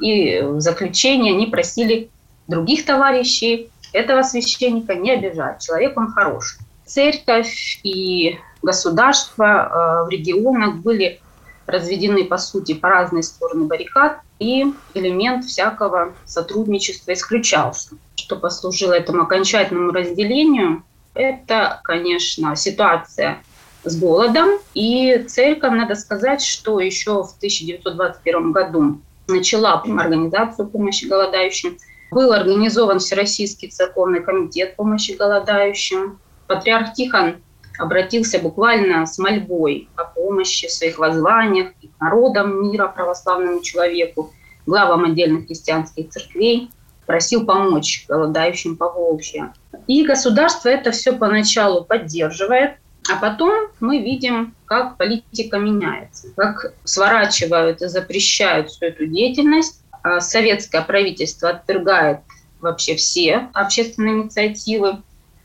И 0.00 0.40
в 0.40 0.60
заключение 0.60 1.34
они 1.34 1.46
просили 1.46 2.10
других 2.46 2.84
товарищей 2.84 3.70
этого 3.92 4.22
священника 4.22 4.94
не 4.94 5.12
обижать. 5.12 5.60
Человек 5.62 5.96
он 5.96 6.12
хороший. 6.12 6.60
Церковь 6.84 7.80
и 7.82 8.38
государство 8.62 10.04
э, 10.04 10.06
в 10.06 10.08
регионах 10.10 10.76
были 10.76 11.20
разведены, 11.66 12.24
по 12.24 12.38
сути, 12.38 12.74
по 12.74 12.88
разные 12.88 13.22
стороны 13.22 13.66
баррикад, 13.66 14.20
и 14.38 14.72
элемент 14.94 15.44
всякого 15.44 16.14
сотрудничества 16.24 17.12
исключался. 17.12 17.96
Что 18.28 18.36
послужило 18.36 18.92
этому 18.92 19.22
окончательному 19.22 19.90
разделению, 19.90 20.82
это, 21.14 21.80
конечно, 21.82 22.54
ситуация 22.56 23.42
с 23.84 23.98
голодом. 23.98 24.58
И 24.74 25.24
церковь, 25.26 25.72
надо 25.72 25.94
сказать, 25.94 26.42
что 26.42 26.78
еще 26.78 27.22
в 27.22 27.34
1921 27.38 28.52
году 28.52 29.00
начала 29.28 29.80
организацию 29.80 30.68
помощи 30.68 31.06
голодающим. 31.06 31.78
Был 32.10 32.34
организован 32.34 32.98
Всероссийский 32.98 33.70
церковный 33.70 34.20
комитет 34.22 34.76
помощи 34.76 35.12
голодающим. 35.12 36.18
Патриарх 36.48 36.92
Тихон 36.92 37.36
обратился 37.78 38.38
буквально 38.40 39.06
с 39.06 39.16
мольбой 39.16 39.88
о 39.96 40.04
помощи 40.04 40.68
в 40.68 40.72
своих 40.72 40.98
воззваниях 40.98 41.72
и 41.80 41.88
народам 41.98 42.62
мира 42.62 42.88
православному 42.88 43.62
человеку, 43.62 44.34
главам 44.66 45.06
отдельных 45.06 45.46
христианских 45.46 46.10
церквей, 46.10 46.70
просил 47.08 47.46
помочь 47.46 48.04
голодающим 48.06 48.76
по 48.76 48.92
Волжье. 48.92 49.54
И 49.86 50.04
государство 50.04 50.68
это 50.68 50.90
все 50.90 51.12
поначалу 51.12 51.82
поддерживает, 51.82 52.76
а 53.10 53.16
потом 53.16 53.68
мы 53.80 53.98
видим, 53.98 54.54
как 54.66 54.98
политика 54.98 55.56
меняется, 55.56 56.28
как 56.36 56.74
сворачивают 56.84 57.80
и 57.80 57.88
запрещают 57.88 58.70
всю 58.70 58.84
эту 58.84 59.06
деятельность. 59.06 59.82
А 60.02 60.20
советское 60.20 60.82
правительство 60.82 61.48
отвергает 61.48 62.20
вообще 62.60 62.94
все 62.94 63.48
общественные 63.54 64.22
инициативы 64.22 64.98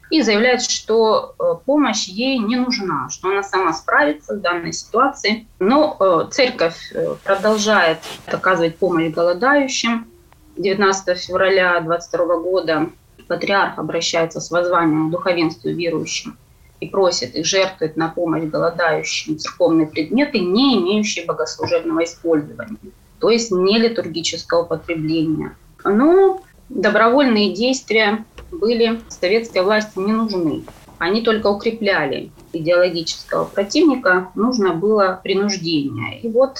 и 0.09 0.21
заявляет, 0.21 0.61
что 0.61 1.33
э, 1.39 1.43
помощь 1.65 2.07
ей 2.07 2.39
не 2.39 2.57
нужна, 2.57 3.09
что 3.09 3.29
она 3.29 3.41
сама 3.41 3.73
справится 3.73 4.35
в 4.35 4.41
данной 4.41 4.73
ситуации. 4.73 5.47
Но 5.59 5.95
э, 5.97 6.27
церковь 6.29 6.91
э, 6.93 7.15
продолжает 7.23 7.99
оказывать 8.27 8.77
помощь 8.77 9.13
голодающим. 9.13 10.07
19 10.57 11.17
февраля 11.17 11.79
22 11.81 12.37
года 12.39 12.89
патриарх 13.27 13.79
обращается 13.79 14.39
с 14.39 14.51
воззванием 14.51 15.07
к 15.07 15.11
духовенству 15.11 15.69
верующим 15.69 16.37
и 16.79 16.87
просит 16.87 17.35
их 17.35 17.45
жертвовать 17.45 17.97
на 17.97 18.09
помощь 18.09 18.43
голодающим 18.43 19.37
церковные 19.37 19.87
предметы, 19.87 20.39
не 20.39 20.77
имеющие 20.77 21.25
богослужебного 21.25 22.03
использования, 22.03 22.77
то 23.19 23.29
есть 23.29 23.51
не 23.51 23.79
литургического 23.79 24.63
потребления. 24.63 25.55
Но 25.85 26.41
добровольные 26.69 27.53
действия 27.53 28.25
были 28.51 29.01
советской 29.09 29.63
власти 29.63 29.97
не 29.97 30.11
нужны. 30.11 30.63
Они 30.99 31.21
только 31.21 31.47
укрепляли 31.47 32.31
идеологического 32.53 33.45
противника, 33.45 34.29
нужно 34.35 34.73
было 34.73 35.19
принуждение. 35.23 36.19
И 36.19 36.29
вот 36.29 36.59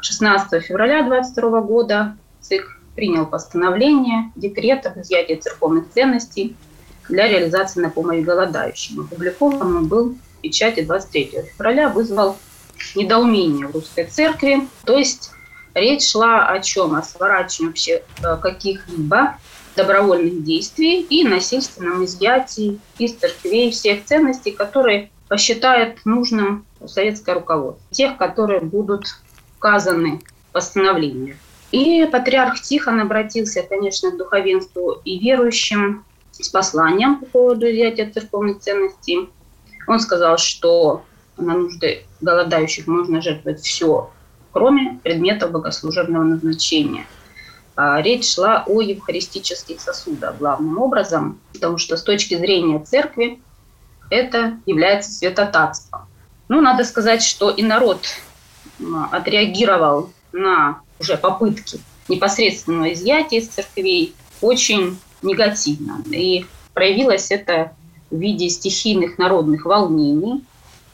16 0.00 0.62
февраля 0.62 1.02
22 1.04 1.60
года 1.62 2.16
ЦИК 2.40 2.81
принял 2.94 3.26
постановление, 3.26 4.30
декрет 4.36 4.86
об 4.86 4.98
изъятии 5.00 5.34
церковных 5.34 5.90
ценностей 5.90 6.56
для 7.08 7.28
реализации 7.28 7.80
на 7.80 7.90
помощь 7.90 8.24
голодающим. 8.24 9.00
Опубликован 9.00 9.76
он 9.76 9.86
был 9.88 10.10
в 10.10 10.40
печати 10.40 10.82
23 10.82 11.32
февраля, 11.52 11.88
вызвал 11.88 12.36
недоумение 12.94 13.66
в 13.66 13.72
русской 13.72 14.04
церкви. 14.04 14.68
То 14.84 14.98
есть 14.98 15.30
речь 15.74 16.10
шла 16.10 16.48
о 16.48 16.60
чем? 16.60 16.94
О 16.94 17.02
сворачивании 17.02 17.68
вообще 17.68 18.02
э, 18.22 18.36
каких-либо 18.40 19.36
добровольных 19.76 20.44
действий 20.44 21.00
и 21.02 21.24
насильственном 21.24 22.04
изъятии 22.04 22.78
из 22.98 23.14
церквей 23.14 23.70
всех 23.70 24.04
ценностей, 24.04 24.50
которые 24.50 25.10
посчитает 25.28 26.04
нужным 26.04 26.66
советское 26.86 27.34
руководство, 27.34 27.82
тех, 27.90 28.18
которые 28.18 28.60
будут 28.60 29.06
указаны 29.56 30.20
в 30.50 30.52
постановлении. 30.52 31.38
И 31.72 32.06
патриарх 32.06 32.60
Тихон 32.60 33.00
обратился, 33.00 33.62
конечно, 33.62 34.10
к 34.10 34.16
духовенству 34.16 35.00
и 35.04 35.18
верующим 35.18 36.04
с 36.30 36.48
посланием 36.48 37.16
по 37.16 37.26
поводу 37.26 37.66
изъятия 37.70 38.10
церковных 38.10 38.60
ценностей. 38.60 39.28
Он 39.88 39.98
сказал, 39.98 40.38
что 40.38 41.02
на 41.36 41.54
нужды 41.54 42.04
голодающих 42.20 42.86
можно 42.86 43.20
жертвовать 43.20 43.60
все, 43.62 44.10
кроме 44.52 45.00
предметов 45.02 45.50
богослужебного 45.50 46.22
назначения– 46.22 47.06
а, 47.74 48.02
речь 48.02 48.34
шла 48.34 48.64
о 48.66 48.82
евхаристических 48.82 49.80
сосудах 49.80 50.36
главным 50.36 50.78
образом, 50.78 51.40
потому 51.54 51.78
что 51.78 51.96
с 51.96 52.02
точки 52.02 52.36
зрения 52.36 52.78
церкви 52.80 53.40
это 54.10 54.58
является 54.66 55.10
святотатством. 55.10 56.02
Ну, 56.48 56.60
надо 56.60 56.84
сказать, 56.84 57.22
что 57.22 57.50
и 57.50 57.62
народ 57.62 58.06
отреагировал 59.10 60.10
на 60.32 60.80
уже 61.02 61.16
попытки 61.16 61.80
непосредственного 62.08 62.92
изъятия 62.92 63.38
из 63.38 63.48
церквей 63.48 64.14
очень 64.40 64.98
негативно. 65.20 66.02
И 66.10 66.46
проявилось 66.72 67.30
это 67.30 67.72
в 68.10 68.16
виде 68.16 68.48
стихийных 68.48 69.18
народных 69.18 69.64
волнений, 69.64 70.42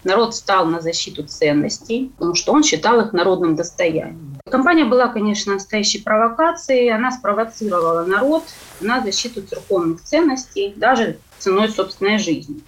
Народ 0.05 0.33
встал 0.33 0.65
на 0.65 0.81
защиту 0.81 1.25
ценностей, 1.25 2.13
потому 2.17 2.37
что 2.37 2.53
он 2.53 2.63
считал 2.63 3.01
их 3.01 3.13
народным 3.13 3.57
достоянием. 3.57 4.39
Компания 4.49 4.85
была, 4.85 5.09
конечно, 5.09 5.55
настоящей 5.55 5.99
провокацией. 5.99 6.95
Она 6.95 7.11
спровоцировала 7.11 8.05
народ 8.05 8.45
на 8.81 9.03
защиту 9.03 9.43
церковных 9.43 10.03
ценностей, 10.03 10.73
даже 10.77 11.19
ценой 11.39 11.69
собственной 11.69 12.19
жизни. 12.19 12.61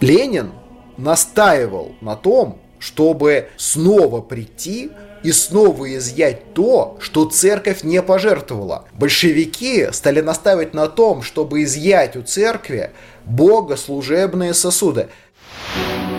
Ленин 0.00 0.50
настаивал 0.96 1.94
на 2.00 2.16
том, 2.16 2.58
чтобы 2.80 3.46
снова 3.56 4.20
прийти 4.20 4.90
и 5.22 5.30
снова 5.32 5.94
изъять 5.96 6.54
то, 6.54 6.96
что 6.98 7.26
церковь 7.26 7.84
не 7.84 8.02
пожертвовала. 8.02 8.86
Большевики 8.94 9.88
стали 9.92 10.20
настаивать 10.20 10.74
на 10.74 10.88
том, 10.88 11.22
чтобы 11.22 11.62
изъять 11.62 12.16
у 12.16 12.22
церкви 12.22 12.90
богослужебные 13.26 14.54
сосуды. 14.54 15.08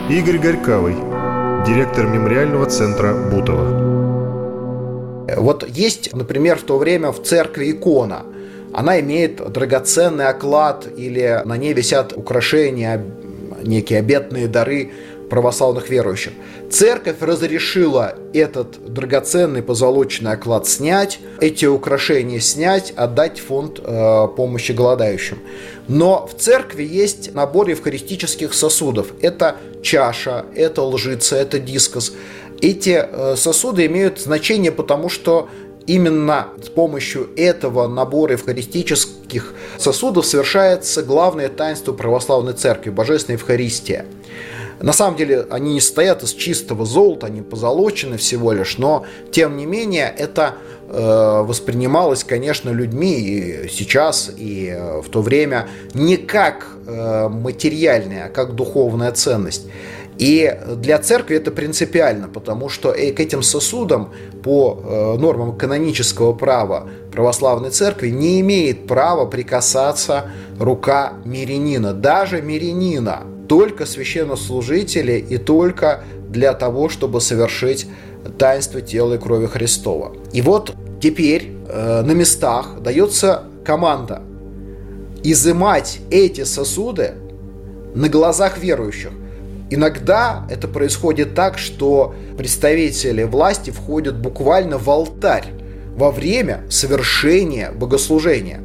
Игорь 0.09 0.37
Горьковый, 0.37 0.95
директор 1.65 2.05
мемориального 2.05 2.67
центра 2.67 3.13
Бутова. 3.13 3.91
Вот 5.37 5.67
есть, 5.67 6.13
например, 6.13 6.57
в 6.57 6.63
то 6.63 6.77
время 6.77 7.11
в 7.11 7.23
церкви 7.23 7.71
икона. 7.71 8.23
Она 8.73 8.99
имеет 8.99 9.51
драгоценный 9.51 10.27
оклад 10.27 10.87
или 10.95 11.41
на 11.45 11.57
ней 11.57 11.73
висят 11.73 12.13
украшения, 12.15 13.03
некие 13.63 13.99
обетные 13.99 14.47
дары 14.47 14.91
православных 15.31 15.89
верующих. 15.89 16.33
Церковь 16.69 17.21
разрешила 17.21 18.15
этот 18.33 18.93
драгоценный 18.93 19.63
позолоченный 19.63 20.33
оклад 20.33 20.67
снять, 20.67 21.19
эти 21.39 21.65
украшения 21.65 22.41
снять, 22.41 22.91
отдать 22.97 23.39
фонд 23.39 23.79
э, 23.81 24.27
помощи 24.35 24.73
голодающим. 24.73 25.39
Но 25.87 26.27
в 26.27 26.35
церкви 26.37 26.83
есть 26.83 27.33
набор 27.33 27.69
евхаристических 27.69 28.53
сосудов. 28.53 29.13
Это 29.21 29.55
чаша, 29.81 30.45
это 30.53 30.81
лжица, 30.83 31.37
это 31.37 31.59
дискос. 31.59 32.11
Эти 32.61 33.01
э, 33.01 33.35
сосуды 33.37 33.85
имеют 33.85 34.19
значение, 34.19 34.73
потому 34.73 35.07
что 35.07 35.47
именно 35.87 36.47
с 36.61 36.67
помощью 36.67 37.29
этого 37.37 37.87
набора 37.87 38.33
евхаристических 38.33 39.53
сосудов 39.77 40.25
совершается 40.25 41.03
главное 41.03 41.47
таинство 41.47 41.93
православной 41.93 42.51
церкви– 42.51 42.89
Божественная 42.91 43.37
Евхаристия. 43.37 44.05
На 44.81 44.93
самом 44.93 45.15
деле 45.15 45.45
они 45.49 45.73
не 45.73 45.81
стоят 45.81 46.23
из 46.23 46.33
чистого 46.33 46.85
золота, 46.85 47.27
они 47.27 47.41
позолочены 47.41 48.17
всего 48.17 48.51
лишь, 48.51 48.77
но 48.77 49.05
тем 49.31 49.57
не 49.57 49.65
менее 49.65 50.13
это 50.17 50.55
э, 50.89 51.43
воспринималось, 51.43 52.23
конечно, 52.23 52.71
людьми 52.71 53.19
и 53.19 53.69
сейчас, 53.69 54.31
и 54.35 54.73
э, 54.75 55.01
в 55.01 55.09
то 55.09 55.21
время 55.21 55.67
не 55.93 56.17
как 56.17 56.67
э, 56.87 57.27
материальная, 57.29 58.25
а 58.25 58.29
как 58.29 58.55
духовная 58.55 59.11
ценность. 59.11 59.67
И 60.17 60.55
для 60.75 60.99
церкви 60.99 61.37
это 61.37 61.51
принципиально, 61.51 62.27
потому 62.27 62.69
что 62.69 62.91
к 62.91 62.95
этим 62.95 63.41
сосудам 63.41 64.13
по 64.43 65.15
нормам 65.17 65.57
канонического 65.57 66.33
права 66.33 66.89
православной 67.11 67.71
церкви 67.71 68.09
не 68.09 68.39
имеет 68.41 68.85
права 68.85 69.25
прикасаться 69.25 70.25
рука 70.59 71.13
мирянина, 71.25 71.93
даже 71.93 72.41
мирянина 72.41 73.23
только 73.51 73.85
священнослужители 73.85 75.25
и 75.29 75.37
только 75.37 76.05
для 76.29 76.53
того, 76.53 76.87
чтобы 76.87 77.19
совершить 77.19 77.85
таинство 78.37 78.79
тела 78.79 79.15
и 79.15 79.17
крови 79.17 79.47
Христова. 79.47 80.15
И 80.31 80.41
вот 80.41 80.73
теперь 81.01 81.51
э, 81.67 82.01
на 82.01 82.13
местах 82.13 82.79
дается 82.79 83.43
команда 83.65 84.21
изымать 85.21 85.99
эти 86.09 86.45
сосуды 86.45 87.15
на 87.93 88.07
глазах 88.07 88.57
верующих. 88.57 89.11
Иногда 89.69 90.47
это 90.49 90.69
происходит 90.69 91.35
так, 91.35 91.57
что 91.57 92.15
представители 92.37 93.23
власти 93.23 93.71
входят 93.71 94.17
буквально 94.17 94.77
в 94.77 94.89
алтарь 94.89 95.47
во 95.97 96.11
время 96.11 96.63
совершения 96.69 97.73
богослужения 97.73 98.61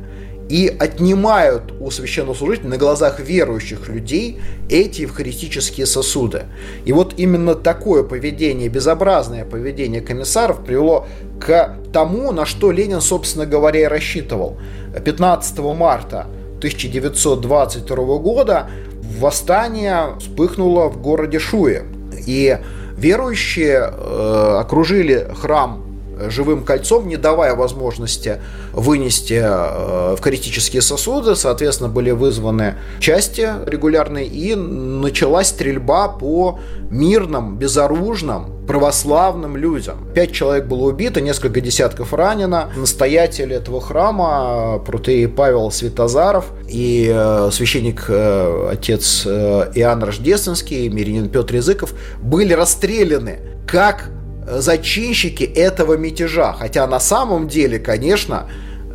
и 0.49 0.69
отнимают 0.69 1.73
у 1.81 1.91
священнослужителя 1.91 2.69
на 2.69 2.77
глазах 2.77 3.21
верующих 3.21 3.89
людей 3.89 4.41
эти 4.69 5.03
евхаристические 5.03 5.87
сосуды. 5.87 6.45
И 6.85 6.93
вот 6.93 7.15
именно 7.17 7.55
такое 7.55 8.03
поведение, 8.03 8.69
безобразное 8.69 9.45
поведение 9.45 10.01
комиссаров 10.01 10.65
привело 10.65 11.07
к 11.41 11.77
тому, 11.93 12.33
на 12.33 12.47
что 12.47 12.71
Ленин, 12.71 13.01
собственно 13.01 13.47
говоря, 13.47 13.81
и 13.81 13.85
рассчитывал. 13.85 14.59
15 15.05 15.59
марта 15.59 16.27
1922 16.59 17.97
года 18.19 18.71
восстание 19.19 20.17
вспыхнуло 20.19 20.89
в 20.89 21.01
городе 21.01 21.39
Шуе. 21.39 21.85
И 22.27 22.59
верующие 22.97 23.91
э, 23.93 24.57
окружили 24.59 25.29
храм 25.41 25.87
живым 26.29 26.65
кольцом, 26.65 27.09
не 27.09 27.17
давая 27.17 27.55
возможности 27.55 28.41
вынести 28.73 29.41
э, 29.43 30.15
эвхаристические 30.15 30.83
сосуды. 30.83 31.37
Соответственно, 31.37 31.89
были 31.89 32.11
вызваны 32.11 32.77
части 33.01 33.49
регулярные, 33.67 34.27
и 34.27 34.55
началась 34.55 35.49
стрельба 35.49 36.09
по 36.09 36.59
мирным, 36.91 37.57
безоружным, 37.57 38.67
православным 38.67 39.57
людям. 39.57 40.09
Пять 40.15 40.33
человек 40.33 40.67
было 40.67 40.89
убито, 40.89 41.21
несколько 41.21 41.61
десятков 41.61 42.13
ранено. 42.13 42.71
Настоятель 42.77 43.53
этого 43.53 43.81
храма, 43.81 44.79
протеерей 44.85 45.29
Павел 45.29 45.71
Светозаров 45.71 46.47
и 46.69 47.11
э, 47.13 47.51
священник 47.53 48.07
э, 48.09 48.71
отец 48.73 49.27
Иоанн 49.27 50.03
Рождественский, 50.03 50.89
мирянин 50.89 51.29
Петр 51.29 51.57
Языков, 51.57 51.95
были 52.23 52.53
расстреляны 52.53 53.39
как 53.67 54.11
зачинщики 54.47 55.45
этого 55.45 55.97
мятежа. 55.97 56.53
Хотя 56.53 56.87
на 56.87 57.01
самом 57.01 57.49
деле, 57.49 57.79
конечно, 57.79 58.49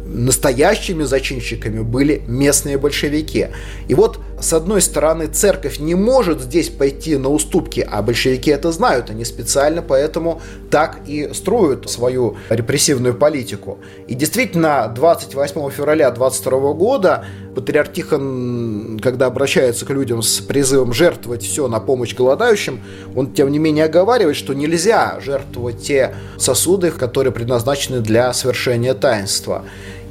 настоящими 0.06 1.04
зачинщиками 1.04 1.82
были 1.82 2.22
местные 2.28 2.78
большевики. 2.78 3.48
И 3.88 3.96
вот, 3.96 4.20
с 4.42 4.54
одной 4.54 4.82
стороны, 4.82 5.28
церковь 5.28 5.80
не 5.80 5.96
может 5.96 6.42
здесь 6.42 6.70
пойти 6.70 7.18
на 7.18 7.30
уступки, 7.30 7.88
а 7.90 8.02
большевики 8.02 8.52
это 8.52 8.72
знают, 8.72 9.10
они 9.10 9.24
специально 9.26 9.82
поэтому 9.82 10.42
так 10.70 11.00
и 11.06 11.32
строят 11.34 11.90
свою 11.90 12.38
репрессивную 12.50 13.14
политику. 13.14 13.80
И 14.08 14.16
действительно, 14.16 14.92
28 14.94 15.70
февраля 15.70 16.12
22 16.12 16.74
года 16.74 17.26
патриарх 17.56 17.92
Тихон, 17.92 19.00
когда 19.02 19.28
обращается 19.28 19.86
к 19.86 19.90
людям 19.90 20.22
с 20.22 20.40
призывом 20.40 20.94
жертвовать 20.94 21.44
все 21.44 21.68
на 21.68 21.80
помощь 21.80 22.16
голодающим, 22.16 22.82
он, 23.16 23.34
тем 23.34 23.52
не 23.52 23.60
менее, 23.60 23.86
оговаривает, 23.86 24.38
что 24.38 24.54
нельзя 24.54 25.20
жертвовать 25.24 25.82
те 25.84 26.16
сосуды, 26.38 26.92
которые 26.92 27.34
предназначены 27.34 28.00
для 28.00 28.34
совершения 28.34 28.94
таинства. 28.94 29.64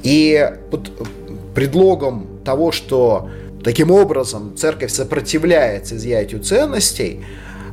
И 0.03 0.51
под 0.71 0.90
предлогом 1.55 2.27
того, 2.45 2.73
что 2.73 3.29
таким 3.62 3.90
образом 3.90 4.57
церковь 4.57 4.92
сопротивляется 4.92 5.96
изъятию 5.96 6.42
ценностей, 6.42 7.25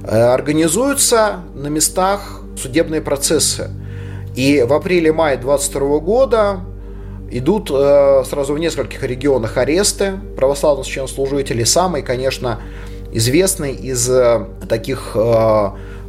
э, 0.03 0.17
организуются 0.17 1.41
на 1.55 1.67
местах 1.67 2.41
судебные 2.57 3.01
процессы. 3.01 3.69
И 4.35 4.63
в 4.67 4.73
апреле-мае 4.73 5.37
22 5.37 5.99
года 5.99 6.59
идут 7.31 7.71
э, 7.71 8.23
сразу 8.29 8.53
в 8.53 8.59
нескольких 8.59 9.03
регионах 9.03 9.57
аресты 9.57 10.13
православных 10.35 10.85
священнослужителей. 10.85 11.65
Самый, 11.65 12.03
конечно, 12.03 12.61
известный 13.11 13.73
из 13.73 14.09
э, 14.09 14.45
таких 14.69 15.15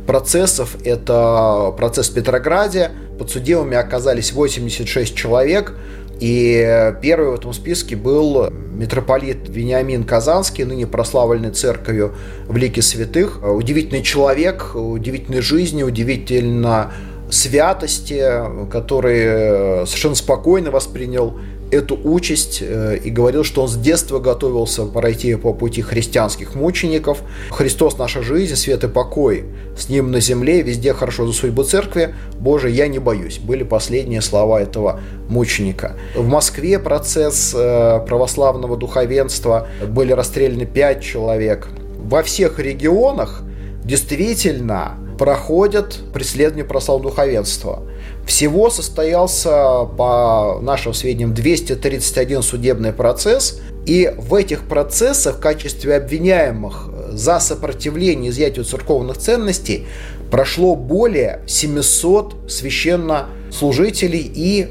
процессов– 0.07 0.77
это 0.85 1.75
процесс 1.77 2.09
в 2.09 2.14
Петрограде. 2.14 2.91
Подсудимыми 3.19 3.77
оказались 3.77 4.33
86 4.33 5.14
человек– 5.14 5.75
и 6.21 6.95
первый 7.01 7.31
в 7.31 7.35
этом 7.35 7.53
списке 7.53 7.95
был 7.97 8.51
митрополит 8.51 9.49
Вениамин 9.49 10.05
Казанский, 10.05 10.65
ныне 10.65 10.87
прославленный 10.87 11.51
церковью 11.51 12.15
в 12.47 12.57
лике 12.57 12.83
святых. 12.83 13.41
Удивительный 13.43 14.03
человек, 14.03 14.73
удивительной 14.75 15.41
жизни, 15.41 15.83
удивительно 15.83 16.93
святости, 17.31 18.25
который 18.71 19.87
совершенно 19.87 20.15
спокойно 20.15 20.71
воспринял 20.71 21.39
эту 21.71 21.99
участь 22.03 22.59
э, 22.61 22.99
и 23.03 23.11
говорил, 23.11 23.45
что 23.45 23.63
он 23.63 23.69
с 23.69 23.77
детства 23.77 24.19
готовился 24.19 24.85
пройти 24.85 25.35
по 25.35 25.53
пути 25.53 25.83
христианских 25.83 26.55
мучеников. 26.55 27.23
Христос– 27.51 27.99
наша 27.99 28.23
жизнь, 28.23 28.55
свет 28.57 28.85
и 28.85 28.89
покой. 28.89 29.45
С 29.77 29.89
ним 29.89 30.11
на 30.11 30.21
земле, 30.21 30.63
везде 30.63 30.93
хорошо 30.93 31.27
за 31.27 31.33
судьбу 31.33 31.65
церкви. 31.65 32.15
Боже, 32.39 32.71
я 32.71 32.89
не 32.89 32.99
боюсь. 32.99 33.39
Были 33.39 33.63
последние 33.63 34.23
слова 34.23 34.61
этого 34.61 35.01
мученика. 35.29 35.97
В 36.15 36.27
Москве 36.27 36.79
процесс 36.79 37.55
э, 37.57 38.01
православного 38.07 38.77
духовенства. 38.77 39.69
Были 39.89 40.13
расстреляны 40.13 40.67
пять 40.67 41.03
человек. 41.03 41.69
Во 41.99 42.23
всех 42.23 42.59
регионах 42.59 43.43
действительно 43.85 44.99
проходят 45.19 45.99
преследование 46.15 46.65
православного 46.65 47.11
духовенства. 47.11 47.83
Всего 48.25 48.71
состоялся, 48.71 49.85
по 49.97 50.59
нашим 50.63 50.95
сведениям, 50.95 51.35
231 51.35 52.43
судебный 52.43 52.93
процесс, 52.93 53.61
и 53.85 54.13
в 54.17 54.35
этих 54.35 54.69
процессах 54.69 55.37
в 55.37 55.41
качестве 55.41 55.97
обвиняемых 55.97 56.91
за 57.11 57.41
сопротивление 57.41 58.31
изъятию 58.31 58.65
церковных 58.65 59.19
ценностей 59.19 59.87
прошло 60.31 60.77
более 60.77 61.43
700 61.47 62.51
священнослужителей 62.51 64.31
и 64.35 64.69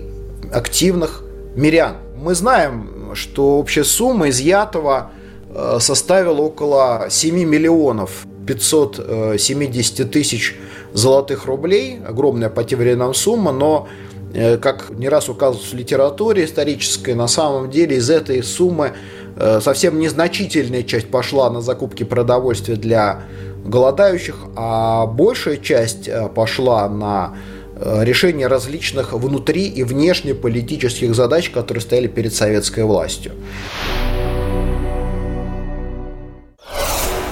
активных 0.53 1.23
мирян. 1.55 1.97
Мы 2.15 2.35
знаем, 2.35 3.11
что 3.15 3.57
общая 3.57 3.83
сумма 3.83 4.29
изъятого 4.29 5.11
э, 5.49 5.77
составила 5.79 6.41
около 6.41 7.07
7 7.09 7.35
миллионов 7.43 8.25
570 8.47 10.11
тысяч 10.11 10.55
золотых 10.93 11.45
рублей, 11.45 11.99
огромная 12.07 12.49
по 12.49 12.63
тем 12.63 12.79
временам 12.79 13.13
сумма, 13.13 13.51
но 13.51 13.87
э, 14.33 14.57
как 14.57 14.89
не 14.89 15.09
раз 15.09 15.29
указывалось 15.29 15.71
в 15.71 15.75
литературе 15.75 16.45
исторической, 16.45 17.13
на 17.13 17.27
самом 17.27 17.69
деле 17.69 17.97
из 17.97 18.09
этой 18.09 18.41
суммы 18.41 18.93
э, 19.35 19.59
совсем 19.61 19.99
незначительная 19.99 20.83
часть 20.83 21.09
пошла 21.09 21.49
на 21.51 21.61
закупки 21.61 22.03
продовольствия 22.03 22.75
для 22.75 23.23
голодающих, 23.65 24.35
а 24.55 25.05
большая 25.05 25.57
часть 25.57 26.07
э, 26.07 26.29
пошла 26.29 26.89
на 26.89 27.35
решение 27.79 28.47
различных 28.47 29.13
внутри 29.13 29.67
и 29.67 29.83
внешнеполитических 29.83 31.13
задач, 31.13 31.51
которые 31.51 31.81
стояли 31.81 32.07
перед 32.07 32.33
советской 32.33 32.83
властью. 32.83 33.33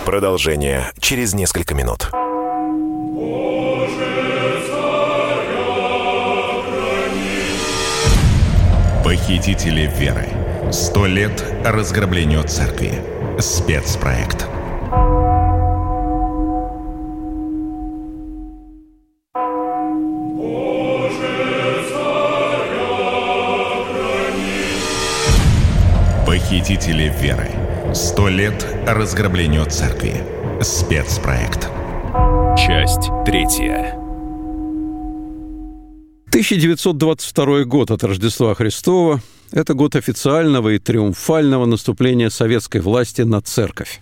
Продолжение 0.06 0.92
через 1.00 1.34
несколько 1.34 1.74
минут. 1.74 2.12
Похитители 9.04 9.92
веры. 9.98 10.28
Сто 10.72 11.08
лет 11.08 11.44
разграблению 11.66 12.44
церкви. 12.44 13.02
Спецпроект. 13.40 14.48
Похитители 26.28 27.12
веры. 27.20 27.65
Сто 27.96 28.28
лет 28.28 28.68
разграблению 28.86 29.66
церкви. 29.68 30.22
Спецпроект. 30.62 31.70
Часть 32.58 33.10
третья. 33.26 33.94
1922 36.28 37.64
год 37.64 37.92
от 37.92 38.04
Рождества 38.04 38.54
Христова– 38.54 39.22
это 39.54 39.76
год 39.76 39.96
официального 39.96 40.76
и 40.76 40.78
триумфального 40.78 41.66
наступления 41.66 42.30
советской 42.30 42.82
власти 42.82 43.22
на 43.22 43.40
церковь. 43.40 44.02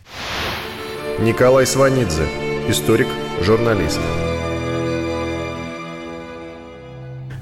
Николай 1.19 1.67
Сванидзе, 1.67 2.27
историк, 2.67 3.07
журналист. 3.43 3.99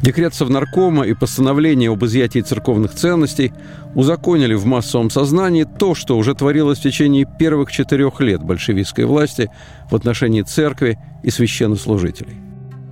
Декрет 0.01 0.33
Совнаркома 0.33 1.05
и 1.05 1.13
постановление 1.13 1.91
об 1.91 2.03
изъятии 2.03 2.39
церковных 2.39 2.93
ценностей 2.93 3.53
узаконили 3.93 4.55
в 4.55 4.65
массовом 4.65 5.09
сознании 5.09 5.63
то, 5.63 5.93
что 5.93 6.17
уже 6.17 6.33
творилось 6.33 6.79
в 6.79 6.83
течение 6.83 7.27
первых 7.39 7.71
четырех 7.71 8.19
лет 8.19 8.41
большевистской 8.43 9.05
власти 9.05 9.51
в 9.89 9.95
отношении 9.95 10.41
церкви 10.41 10.97
и 11.23 11.29
священнослужителей– 11.29 12.37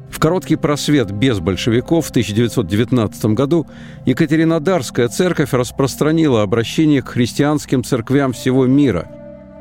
в 0.09 0.21
короткий 0.21 0.55
просвет 0.55 1.11
без 1.11 1.39
большевиков 1.39 2.07
в 2.07 2.09
1919 2.09 3.25
году 3.25 3.67
Екатеринодарская 4.05 5.07
церковь 5.07 5.53
распространила 5.53 6.41
обращение 6.41 7.01
к 7.01 7.09
христианским 7.09 7.83
церквям 7.83 8.33
всего 8.33 8.65
мира. 8.65 9.07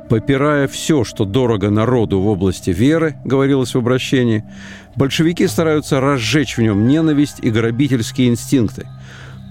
Попирая 0.09 0.69
все, 0.69 1.05
что 1.05 1.25
дорого 1.25 1.71
народу 1.71 2.21
в 2.21 2.27
области 2.29 2.71
веры, 2.71 3.17
говорилось 3.25 3.75
в 3.75 3.79
обращении, 3.79 4.45
большевики 4.97 5.47
стараются 5.47 6.01
разжечь 6.01 6.57
в 6.57 6.63
нем 6.63 6.87
ненависть 6.87 7.39
и 7.43 7.51
грабительские 7.51 8.29
инстинкты. 8.29 8.89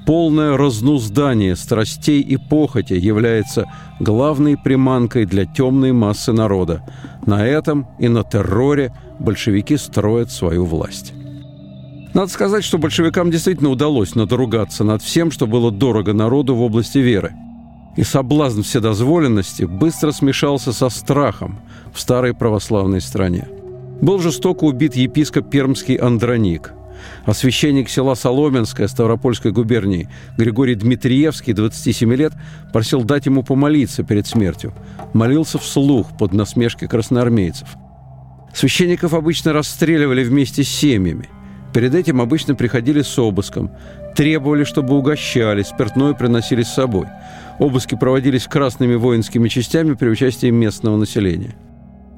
Полное 0.05 0.55
разнуздание 0.57 1.55
страстей 1.55 2.21
и 2.21 2.37
похоти 2.37 2.93
является 2.93 3.65
главной 3.99 4.57
приманкой 4.57 5.25
для 5.25 5.45
темной 5.45 5.91
массы 5.91 6.31
народа. 6.31 6.81
На 7.25 7.45
этом 7.45 7.87
и 7.99 8.07
на 8.07 8.23
терроре– 8.23 8.93
большевики 9.19 9.77
строят 9.77 10.31
свою 10.31 10.65
власть. 10.65 11.13
Надо 12.13 12.31
сказать, 12.31 12.63
что 12.63 12.77
большевикам 12.77 13.29
действительно 13.29 13.69
удалось 13.69 14.15
надругаться 14.15 14.83
над 14.83 15.01
всем, 15.01 15.29
что 15.31 15.45
было 15.45 15.71
дорого 15.71 16.13
народу 16.13 16.55
в 16.55 16.61
области 16.61 16.97
веры. 16.97 17.33
И 17.97 18.03
соблазн 18.03 18.61
вседозволенности 18.61 19.63
быстро 19.63 20.11
смешался 20.11 20.71
со 20.71 20.89
страхом 20.89 21.59
в 21.93 21.99
старой 21.99 22.33
православной 22.33 23.01
стране. 23.01 23.47
Был 24.01 24.19
жестоко 24.19 24.65
убит 24.65 24.95
епископ 24.95 25.49
Пермский 25.49 25.95
Андроник. 25.95 26.73
А 27.25 27.33
священник 27.33 27.89
села 27.89 28.15
Соломенское 28.15 28.87
Ставропольской 28.87 29.51
губернии 29.51 30.09
Григорий 30.37 30.75
Дмитриевский, 30.75 31.53
27 31.53 32.13
лет, 32.13 32.33
просил 32.71 33.03
дать 33.03 33.25
ему 33.25 33.43
помолиться 33.43 34.03
перед 34.03 34.27
смертью. 34.27 34.73
Молился 35.13 35.57
вслух 35.57 36.15
под 36.17 36.33
насмешки 36.33 36.85
красноармейцев. 36.87 37.67
Священников 38.53 39.13
обычно 39.13 39.53
расстреливали 39.53 40.23
вместе 40.23 40.63
с 40.63 40.69
семьями. 40.69 41.29
Перед 41.73 41.93
этим 41.93 42.21
обычно 42.21 42.55
приходили 42.55 43.01
с 43.01 43.19
обыском, 43.19 43.71
требовали, 44.15 44.63
чтобы 44.63 44.95
угощали, 44.95 45.61
спиртное 45.61 46.13
приносили 46.13 46.63
с 46.63 46.73
собой. 46.73 47.05
Обыски 47.59 47.95
проводились 47.95 48.47
красными 48.47 48.95
воинскими 48.95 49.47
частями 49.47 49.93
при 49.93 50.09
участии 50.09 50.49
местного 50.49 50.97
населения– 50.97 51.55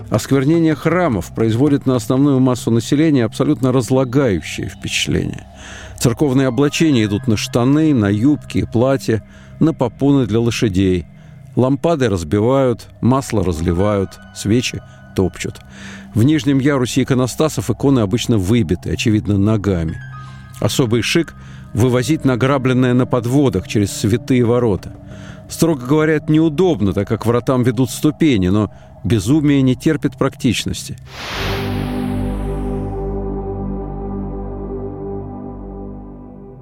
Осквернение 0.10 0.74
храмов 0.74 1.34
производит 1.36 1.86
на 1.86 1.96
основную 1.96 2.40
массу 2.40 2.72
населения 2.72 3.26
абсолютно 3.26 3.72
разлагающее 3.72 4.68
впечатление. 4.68 5.46
Церковные 6.00 6.48
облачения 6.48 7.06
идут 7.06 7.28
на 7.28 7.38
штаны, 7.38 7.94
на 7.94 8.10
юбки 8.10 8.66
платья, 8.72 9.24
на 9.60 9.74
попоны 9.74 10.26
для 10.26 10.40
лошадей. 10.40 11.06
Лампады 11.56 12.10
разбивают, 12.10 12.88
масло 13.02 13.44
разливают, 13.44 14.20
свечи 14.36 14.82
топчут. 15.16 15.60
В 16.16 16.24
нижнем 16.24 16.58
ярусе 16.60 17.04
иконостасов 17.04 17.70
иконы 17.70 18.00
обычно 18.00 18.38
выбиты, 18.38 18.92
очевидно, 18.92 19.38
ногами. 19.38 20.02
Особый 20.60 21.02
шик– 21.02 21.36
вывозить 21.74 22.26
награбленное 22.26 22.94
на 22.94 23.06
подводах 23.06 23.68
через 23.68 23.92
святые 23.92 24.44
ворота. 24.44 24.96
Строго 25.50 25.86
говоря, 25.86 26.14
это 26.14 26.32
неудобно, 26.32 26.94
так 26.94 27.08
как 27.08 27.26
вратам 27.26 27.64
ведут 27.64 27.90
ступени, 27.90 28.50
но 28.50 28.72
Безумие 29.04 29.62
не 29.62 29.76
терпит 29.76 30.18
практичности. 30.18 30.98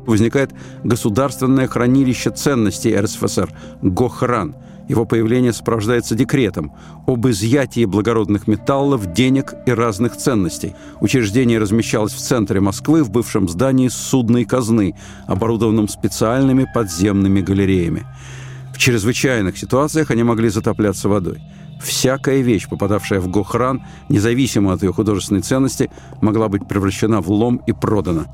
Возникает 0.05 0.51
государственное 0.83 1.67
хранилище 1.67 2.29
ценностей 2.29 2.97
РСФСР– 2.97 3.49
ГОХРАН. 3.81 4.55
Его 4.87 5.05
появление 5.05 5.53
сопровождается 5.53 6.15
декретом 6.15 6.71
об 7.05 7.27
изъятии 7.27 7.85
благородных 7.85 8.47
металлов, 8.47 9.13
денег 9.13 9.53
и 9.65 9.71
разных 9.71 10.15
ценностей. 10.17 10.75
Учреждение 11.01 11.59
размещалось 11.59 12.13
в 12.13 12.19
центре 12.19 12.59
Москвы 12.59 13.03
в 13.03 13.09
бывшем 13.09 13.49
здании 13.49 13.89
судной 13.89 14.45
казны, 14.45 14.95
оборудованном 15.25 15.87
специальными 15.87 16.65
подземными 16.73 17.41
галереями. 17.41 18.05
В 18.73 18.77
чрезвычайных 18.77 19.57
ситуациях 19.57 20.11
они 20.11 20.23
могли 20.23 20.49
затопляться 20.49 21.09
водой– 21.09 21.41
Всякая 21.79 22.41
вещь, 22.41 22.67
попадавшая 22.67 23.19
в 23.19 23.29
Гохран, 23.29 23.83
независимо 24.09 24.73
от 24.73 24.83
ее 24.83 24.93
художественной 24.93 25.41
ценности, 25.41 25.89
могла 26.21 26.49
быть 26.49 26.67
превращена 26.67 27.21
в 27.21 27.29
лом 27.29 27.61
и 27.67 27.71
продана. 27.71 28.25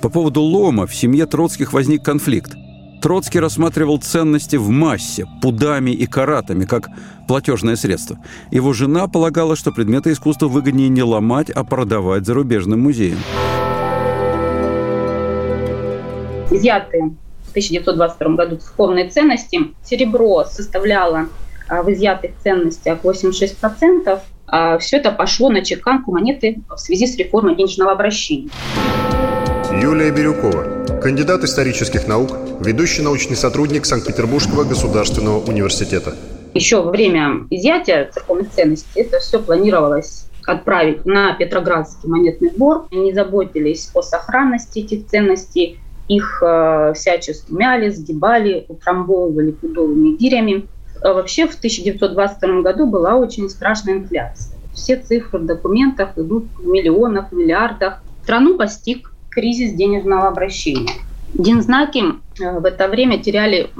По 0.00 0.08
поводу 0.08 0.40
лома 0.42 0.86
в 0.86 0.94
семье 0.94 1.26
Троцких 1.26 1.72
возник 1.72 2.04
конфликт. 2.04 2.56
Троцкий 3.02 3.40
рассматривал 3.40 3.98
ценности 3.98 4.54
в 4.54 4.68
массе, 4.68 5.26
пудами 5.42 5.90
и 5.90 6.06
каратами, 6.06 6.64
как 6.66 6.88
платежное 7.26 7.74
средство. 7.74 8.16
Его 8.52 8.72
жена 8.72 9.08
полагала, 9.08 9.56
что 9.56 9.72
предметы 9.72 10.12
искусства 10.12 10.46
выгоднее 10.46 10.88
не 10.88 11.02
ломать, 11.02 11.50
а 11.50 11.64
продавать 11.64 12.24
зарубежным 12.24 12.80
музеям. 12.80 13.18
Изъятые 16.52 17.16
в 17.46 17.50
1922 17.50 18.36
году 18.36 18.56
церковные 18.58 19.10
ценности 19.10 19.58
серебро 19.82 20.44
составляло 20.44 21.26
а, 21.68 21.82
в 21.82 21.90
изъятых 21.90 22.30
ценностях 22.44 23.00
86%, 23.02 24.20
а 24.46 24.78
все 24.78 24.98
это 24.98 25.10
пошло 25.10 25.50
на 25.50 25.64
чеканку 25.64 26.12
монеты 26.12 26.60
в 26.68 26.76
связи 26.76 27.08
с 27.08 27.16
реформой 27.16 27.56
денежного 27.56 27.90
обращения. 27.90 28.50
Юлия 29.82 30.12
Бирюкова, 30.12 31.00
кандидат 31.02 31.42
исторических 31.42 32.06
наук, 32.06 32.30
ведущий 32.64 33.02
научный 33.02 33.34
сотрудник 33.34 33.84
Санкт-Петербургского 33.84 34.62
государственного 34.62 35.40
университета. 35.40 36.14
Еще 36.54 36.80
во 36.80 36.92
время 36.92 37.48
изъятия 37.50 38.08
церковных 38.14 38.52
ценностей 38.52 39.00
это 39.00 39.18
все 39.18 39.40
планировалось 39.40 40.28
отправить 40.46 41.04
на 41.04 41.34
Петроградский 41.34 42.08
монетный 42.08 42.50
двор. 42.50 42.86
Они 42.92 43.12
заботились 43.12 43.90
о 43.92 44.02
сохранности 44.02 44.78
этих 44.78 45.08
ценностей, 45.08 45.80
их 46.06 46.40
э, 46.46 46.92
всячески 46.94 47.50
мяли, 47.52 47.88
сгибали, 47.88 48.66
утрамбовывали 48.68 49.50
пудовыми 49.50 50.16
гирями. 50.16 50.68
А 51.02 51.12
вообще 51.12 51.48
в 51.48 51.56
1922 51.56 52.62
году 52.62 52.86
была 52.86 53.16
очень 53.16 53.50
страшная 53.50 53.94
инфляция. 53.94 54.56
Все 54.74 54.94
цифры 54.94 55.40
в 55.40 55.46
документах 55.46 56.16
идут 56.16 56.44
в 56.56 56.68
миллионах, 56.68 57.32
миллиардах. 57.32 58.00
Страну 58.22 58.56
постиг 58.56 59.11
кризис 59.34 59.72
денежного 59.72 60.28
обращения. 60.28 60.92
Дензнаки 61.34 62.04
э, 62.40 62.58
в 62.58 62.64
это 62.64 62.88
время 62.88 63.22
теряли 63.22 63.70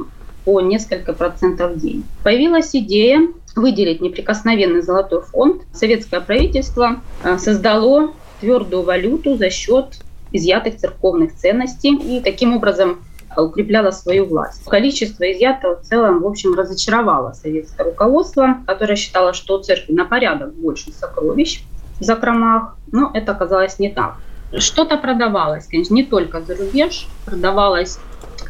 по 0.44 0.60
несколько 0.60 1.12
процентов 1.12 1.72
в 1.72 1.80
день. 1.80 2.04
Появилась 2.24 2.74
идея 2.74 3.28
выделить 3.54 4.00
неприкосновенный 4.00 4.82
золотой 4.82 5.22
фонд. 5.22 5.62
Советское 5.72 6.20
правительство 6.20 7.00
э, 7.22 7.38
создало 7.38 8.12
твердую 8.40 8.82
валюту 8.82 9.36
за 9.36 9.50
счет 9.50 9.98
изъятых 10.32 10.76
церковных 10.76 11.34
ценностей 11.34 11.94
и 11.94 12.20
таким 12.20 12.56
образом 12.56 12.98
укрепляла 13.36 13.90
свою 13.90 14.26
власть. 14.26 14.64
Количество 14.66 15.30
изъятого 15.30 15.76
в 15.76 15.82
целом, 15.82 16.20
в 16.20 16.26
общем, 16.26 16.54
разочаровало 16.54 17.32
советское 17.32 17.84
руководство, 17.84 18.58
которое 18.66 18.96
считало, 18.96 19.32
что 19.32 19.58
у 19.58 19.62
церкви 19.62 19.92
на 19.92 20.04
порядок 20.04 20.54
больше 20.54 20.92
сокровищ 20.92 21.62
в 22.00 22.04
закромах, 22.04 22.76
но 22.90 23.10
это 23.14 23.32
оказалось 23.32 23.78
не 23.78 23.90
так. 23.90 24.16
Что-то 24.58 24.98
продавалось, 24.98 25.66
конечно, 25.66 25.94
не 25.94 26.04
только 26.04 26.42
за 26.42 26.56
рубеж, 26.56 27.08
продавалось 27.24 27.98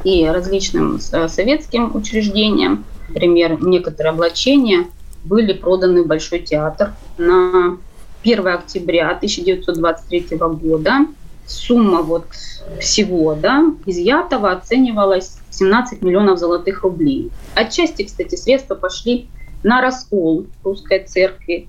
и 0.05 0.27
различным 0.27 0.99
э, 1.13 1.29
советским 1.29 1.95
учреждениям. 1.95 2.85
Например, 3.09 3.63
некоторые 3.63 4.11
облачения 4.11 4.87
были 5.25 5.53
проданы 5.53 6.03
в 6.03 6.07
Большой 6.07 6.41
театр 6.41 6.95
на 7.19 7.79
1 8.23 8.47
октября 8.49 9.11
1923 9.11 10.39
года 10.39 11.07
сумма 11.47 12.03
вот 12.03 12.27
всего 12.81 13.35
да, 13.35 13.65
изъятого 13.87 14.53
оценивалась 14.53 15.39
17 15.51 16.03
миллионов 16.03 16.39
золотых 16.39 16.83
рублей. 16.83 17.31
Отчасти, 17.55 18.05
кстати, 18.05 18.37
средства 18.37 18.75
пошли 18.75 19.29
на 19.63 19.81
раскол 19.81 20.47
русской 20.65 21.05
церкви. 21.05 21.69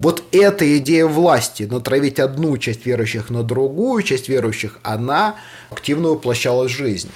Вот 0.00 0.22
эта 0.30 0.78
идея 0.78 1.06
власти, 1.06 1.64
натравить 1.64 2.20
одну 2.20 2.56
часть 2.56 2.86
верующих 2.86 3.30
на 3.30 3.42
другую 3.42 4.04
часть 4.04 4.28
верующих, 4.28 4.78
она 4.84 5.34
активно 5.70 6.10
воплощалась 6.10 6.70
в 6.70 6.76
жизнь. 6.76 7.10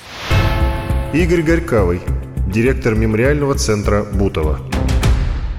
Игорь 1.12 1.42
Горьковый, 1.42 2.00
директор 2.52 2.96
мемориального 2.96 3.54
центра 3.54 4.02
Бутова. 4.02 4.58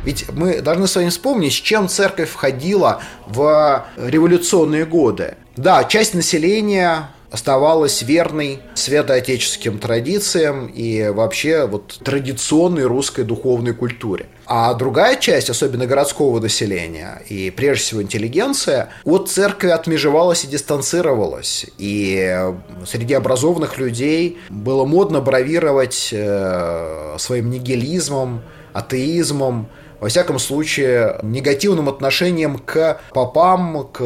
Ведь 0.04 0.30
мы 0.34 0.60
должны 0.60 0.86
с 0.86 0.98
вами 0.98 1.08
вспомнить, 1.08 1.54
с 1.54 1.56
чем 1.56 1.88
церковь 1.88 2.30
входила 2.30 3.02
в 3.26 3.86
революционные 3.96 4.86
годы. 4.86 5.36
Да, 5.56 5.86
часть 5.86 6.14
населения 6.14 7.10
оставалась 7.34 8.04
верной 8.04 8.60
святоотеческим 8.76 9.80
традициям 9.80 10.68
и 10.68 11.10
вообще 11.10 11.66
вот 11.66 12.00
традиционной 12.04 12.84
русской 12.84 13.24
духовной 13.24 13.74
культуре. 13.74 14.28
А 14.46 14.72
другая 14.76 15.16
часть, 15.16 15.50
особенно 15.50 15.88
городского 15.88 16.40
населения 16.40 17.24
и 17.28 17.50
прежде 17.50 17.86
всего 17.86 18.04
интеллигенция, 18.04 18.90
от 19.04 19.30
церкви 19.30 19.70
отмежевалась 19.70 20.44
и 20.44 20.48
дистанцировалась. 20.48 21.66
И 21.80 22.54
среди 22.86 23.16
образованных 23.16 23.80
людей 23.80 24.38
было 24.50 24.86
модно 24.86 25.20
бравировать 25.20 26.10
э, 26.12 27.16
своим 27.18 27.50
нигилизмом, 27.50 28.44
атеизмом, 28.74 29.70
во 30.04 30.10
всяком 30.10 30.38
случае, 30.38 31.18
негативным 31.24 31.88
отношением 31.88 32.58
к 32.58 33.00
попам, 33.14 33.88
к 33.90 34.02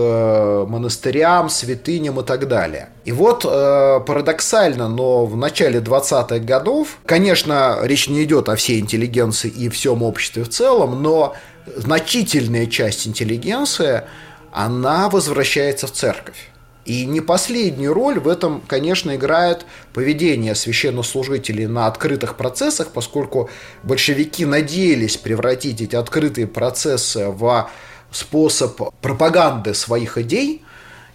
монастырям, 0.69 1.49
святыням 1.49 2.19
и 2.19 2.23
так 2.23 2.47
далее. 2.47 2.89
И 3.03 3.11
вот 3.11 3.43
э, 3.43 3.99
парадоксально, 4.05 4.89
но 4.89 5.25
в 5.25 5.35
начале 5.35 5.79
20-х 5.79 6.37
годов, 6.37 6.99
конечно, 7.03 7.79
речь 7.81 8.09
не 8.09 8.25
идет 8.25 8.47
о 8.47 8.55
всей 8.55 8.79
интеллигенции 8.79 9.49
и 9.49 9.69
всем 9.69 10.03
обществе 10.03 10.43
в 10.43 10.49
целом, 10.49 11.01
но 11.01 11.33
значительная 11.75 12.67
часть 12.67 13.07
интеллигенции, 13.07 14.03
она 14.51 15.09
возвращается 15.09 15.87
в 15.87 15.91
церковь. 15.93 16.51
И 16.87 17.05
не 17.05 17.19
последнюю 17.19 17.93
роль 17.93 18.17
в 18.17 18.29
этом, 18.29 18.61
конечно, 18.65 19.13
играет 19.13 19.65
поведение 19.93 20.55
священнослужителей 20.55 21.67
на 21.67 21.87
открытых 21.87 22.37
процессах, 22.37 22.91
поскольку 22.93 23.49
большевики 23.83 24.45
надеялись 24.45 25.17
превратить 25.17 25.81
эти 25.81 25.97
открытые 25.97 26.47
процессы 26.47 27.27
в 27.27 27.69
способ 28.09 28.81
пропаганды 29.01 29.73
своих 29.73 30.17
идей, 30.17 30.63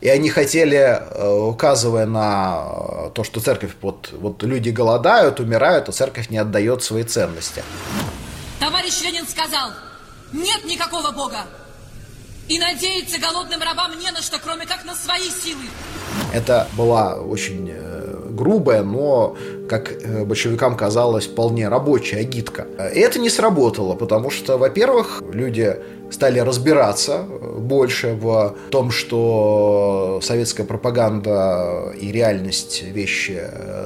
и 0.03 0.11
они 0.11 0.29
хотели, 0.29 0.77
э, 0.77 1.33
указывая 1.33 2.05
на 2.05 3.09
то, 3.15 3.25
что 3.25 3.41
церковь, 3.41 3.71
вот, 3.81 4.11
вот 4.13 4.43
люди 4.43 4.69
голодают, 4.69 5.41
умирают, 5.41 5.89
а 5.89 5.93
церковь 5.93 6.29
не 6.29 6.37
отдает 6.37 6.83
свои 6.83 7.05
ценности. 7.05 7.65
Товарищ 8.61 9.01
Ленин 9.01 9.27
сказал, 9.27 9.71
нет 10.35 10.67
никакого 10.67 11.13
Бога. 11.13 11.47
И 12.49 12.59
надеяться 12.59 13.19
голодным 13.21 13.63
рабам 13.63 13.99
не 13.99 14.11
на 14.11 14.21
что, 14.21 14.39
кроме 14.43 14.67
как 14.67 14.85
на 14.85 14.95
свои 14.95 15.31
силы. 15.31 15.63
Это 16.33 16.67
была 16.77 17.15
очень 17.17 17.71
э, 17.73 18.29
грубая, 18.31 18.83
но, 18.83 19.37
как 19.69 19.93
э, 19.93 20.25
большевикам 20.25 20.77
казалось, 20.77 21.27
вполне 21.27 21.69
рабочая 21.69 22.19
агитка. 22.19 22.67
И 22.95 22.99
это 22.99 23.19
не 23.19 23.31
сработало, 23.31 23.95
потому 23.95 24.31
что, 24.31 24.59
во-первых, 24.59 25.23
люди 25.33 25.77
стали 26.11 26.41
разбираться 26.41 27.25
э, 27.29 27.59
больше 27.59 28.15
в 28.15 28.55
том, 28.71 28.91
что 28.91 30.21
советская 30.23 30.67
пропаганда 30.67 31.93
и 31.99 32.11
реальность 32.11 32.83
вещи 32.83 33.43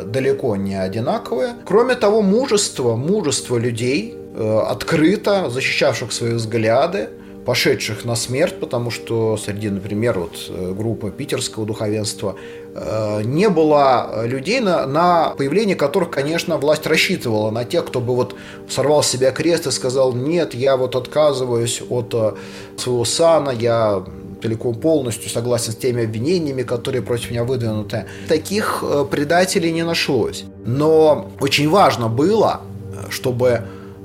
далеко 0.07 0.57
не 0.57 0.75
одинаковые. 0.75 1.55
Кроме 1.65 1.95
того, 1.95 2.23
мужество, 2.23 2.97
мужество 2.97 3.59
людей, 3.59 4.17
открыто 4.37 5.49
защищавших 5.49 6.13
свои 6.13 6.33
взгляды, 6.33 7.09
пошедших 7.47 8.05
на 8.05 8.17
смерть, 8.17 8.59
потому 8.59 8.91
что 8.91 9.37
среди, 9.37 9.71
например, 9.71 10.19
вот 10.19 10.33
э, 10.49 10.75
группы 10.77 11.13
питерского 11.13 11.65
духовенства 11.65 12.35
э, 12.75 13.23
не 13.25 13.49
было 13.49 14.25
людей, 14.27 14.59
на, 14.59 14.85
на 14.87 15.31
появление 15.39 15.77
которых, 15.77 16.11
конечно, 16.11 16.57
власть 16.57 16.87
рассчитывала, 16.87 17.53
на 17.53 17.65
тех, 17.65 17.87
кто 17.87 18.01
бы 18.01 18.17
вот 18.17 18.35
сорвал 18.69 19.05
с 19.05 19.07
себя 19.07 19.31
крест 19.31 19.69
и 19.69 19.71
сказал, 19.71 20.13
нет, 20.13 20.55
я 20.55 20.77
вот 20.77 20.97
отказываюсь 20.97 21.83
от 21.89 22.13
э, 22.15 22.33
своего 22.77 23.05
сана, 23.05 23.51
я 23.51 24.03
целиком 24.43 24.75
полностью 24.75 25.31
согласен 25.31 25.73
с 25.73 25.77
теми 25.77 26.05
обвинениями, 26.05 26.63
которые 26.63 27.03
против 27.03 27.31
меня 27.31 27.45
выдвинуты. 27.45 28.07
Таких 28.29 28.85
предателей 29.11 29.73
не 29.73 29.85
нашлось. 29.85 30.45
Но 30.65 31.31
очень 31.41 31.69
важно 31.69 32.09
было, 32.09 32.61
чтобы 33.11 33.63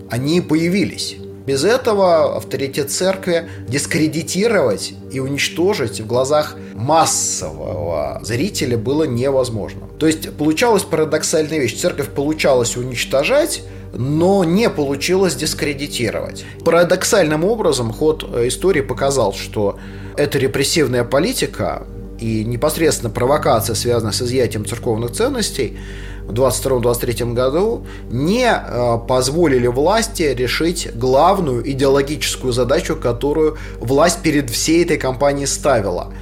они 0.10 0.42
появились. 0.42 1.18
Без 1.46 1.64
этого 1.64 2.38
авторитет 2.38 2.92
церкви 2.92 3.50
дискредитировать 3.68 4.94
и 5.12 5.20
уничтожить 5.20 6.00
в 6.00 6.08
глазах 6.08 6.56
массового 6.74 8.20
зрителя 8.24 8.78
было 8.78 9.04
невозможно. 9.04 9.88
То 10.00 10.08
есть 10.08 10.32
получалась 10.36 10.84
парадоксальная 10.84 11.60
вещь. 11.60 11.80
Церковь 11.80 12.10
получалась 12.10 12.78
уничтожать, 12.78 13.64
но 13.94 14.44
не 14.44 14.70
получилось 14.70 15.36
дискредитировать. 15.36 16.46
Парадоксальным 16.64 17.44
образом 17.44 17.92
ход 17.92 18.24
истории 18.24 18.82
показал, 18.82 19.34
что 19.34 19.80
эта 20.18 20.38
репрессивная 20.38 21.04
политика 21.04 21.84
и 22.20 22.44
непосредственно 22.46 23.10
провокация, 23.10 23.76
связанная 23.76 24.14
с 24.14 24.22
изъятием 24.22 24.66
церковных 24.66 25.12
ценностей, 25.12 25.80
в 26.28 26.34
22-23 26.34 27.34
году 27.34 27.86
не 28.10 28.46
э, 28.46 28.98
позволили 29.08 29.68
власти 29.68 30.24
решить 30.24 30.90
главную 30.96 31.70
идеологическую 31.70 32.54
задачу, 32.54 32.96
которую 32.96 33.58
власть 33.80 34.22
перед 34.22 34.50
всей 34.50 34.84
этой 34.84 34.98
кампанией 34.98 35.48
ставила. 35.48 36.14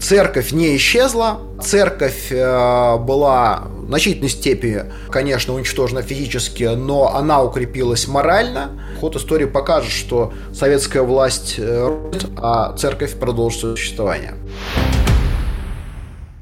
Церковь 0.00 0.52
не 0.52 0.76
исчезла, 0.76 1.40
церковь 1.60 2.30
э, 2.30 2.96
была 2.98 3.64
в 3.78 3.88
значительной 3.88 4.28
степени, 4.28 4.84
конечно, 5.10 5.54
уничтожена 5.54 6.02
физически, 6.02 6.64
но 6.64 7.16
она 7.16 7.42
укрепилась 7.42 8.06
морально. 8.06 8.80
Ход 9.00 9.16
истории 9.16 9.46
покажет, 9.46 9.90
что 9.90 10.32
советская 10.54 11.02
власть, 11.02 11.56
э, 11.58 12.10
а 12.36 12.76
церковь 12.76 13.14
продолжит 13.14 13.60
существование. 13.60 14.34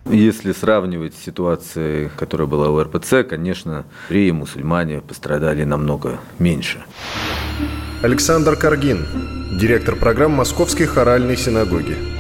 Если 0.09 0.53
сравнивать 0.53 1.14
с 1.14 1.25
ситуацией, 1.25 2.11
которая 2.16 2.47
была 2.47 2.71
у 2.71 2.81
РПЦ, 2.81 3.25
конечно, 3.29 3.85
евреи 4.09 4.29
и 4.29 4.33
мусульмане 4.33 5.01
пострадали 5.01 5.64
намного 5.64 6.21
меньше. 6.38 6.85
Александр 8.03 8.57
Каргин, 8.57 9.05
директор 9.59 9.97
программ 9.97 10.33
Московской 10.33 10.87
хоральной 10.87 11.37
синагоги. 11.37 12.15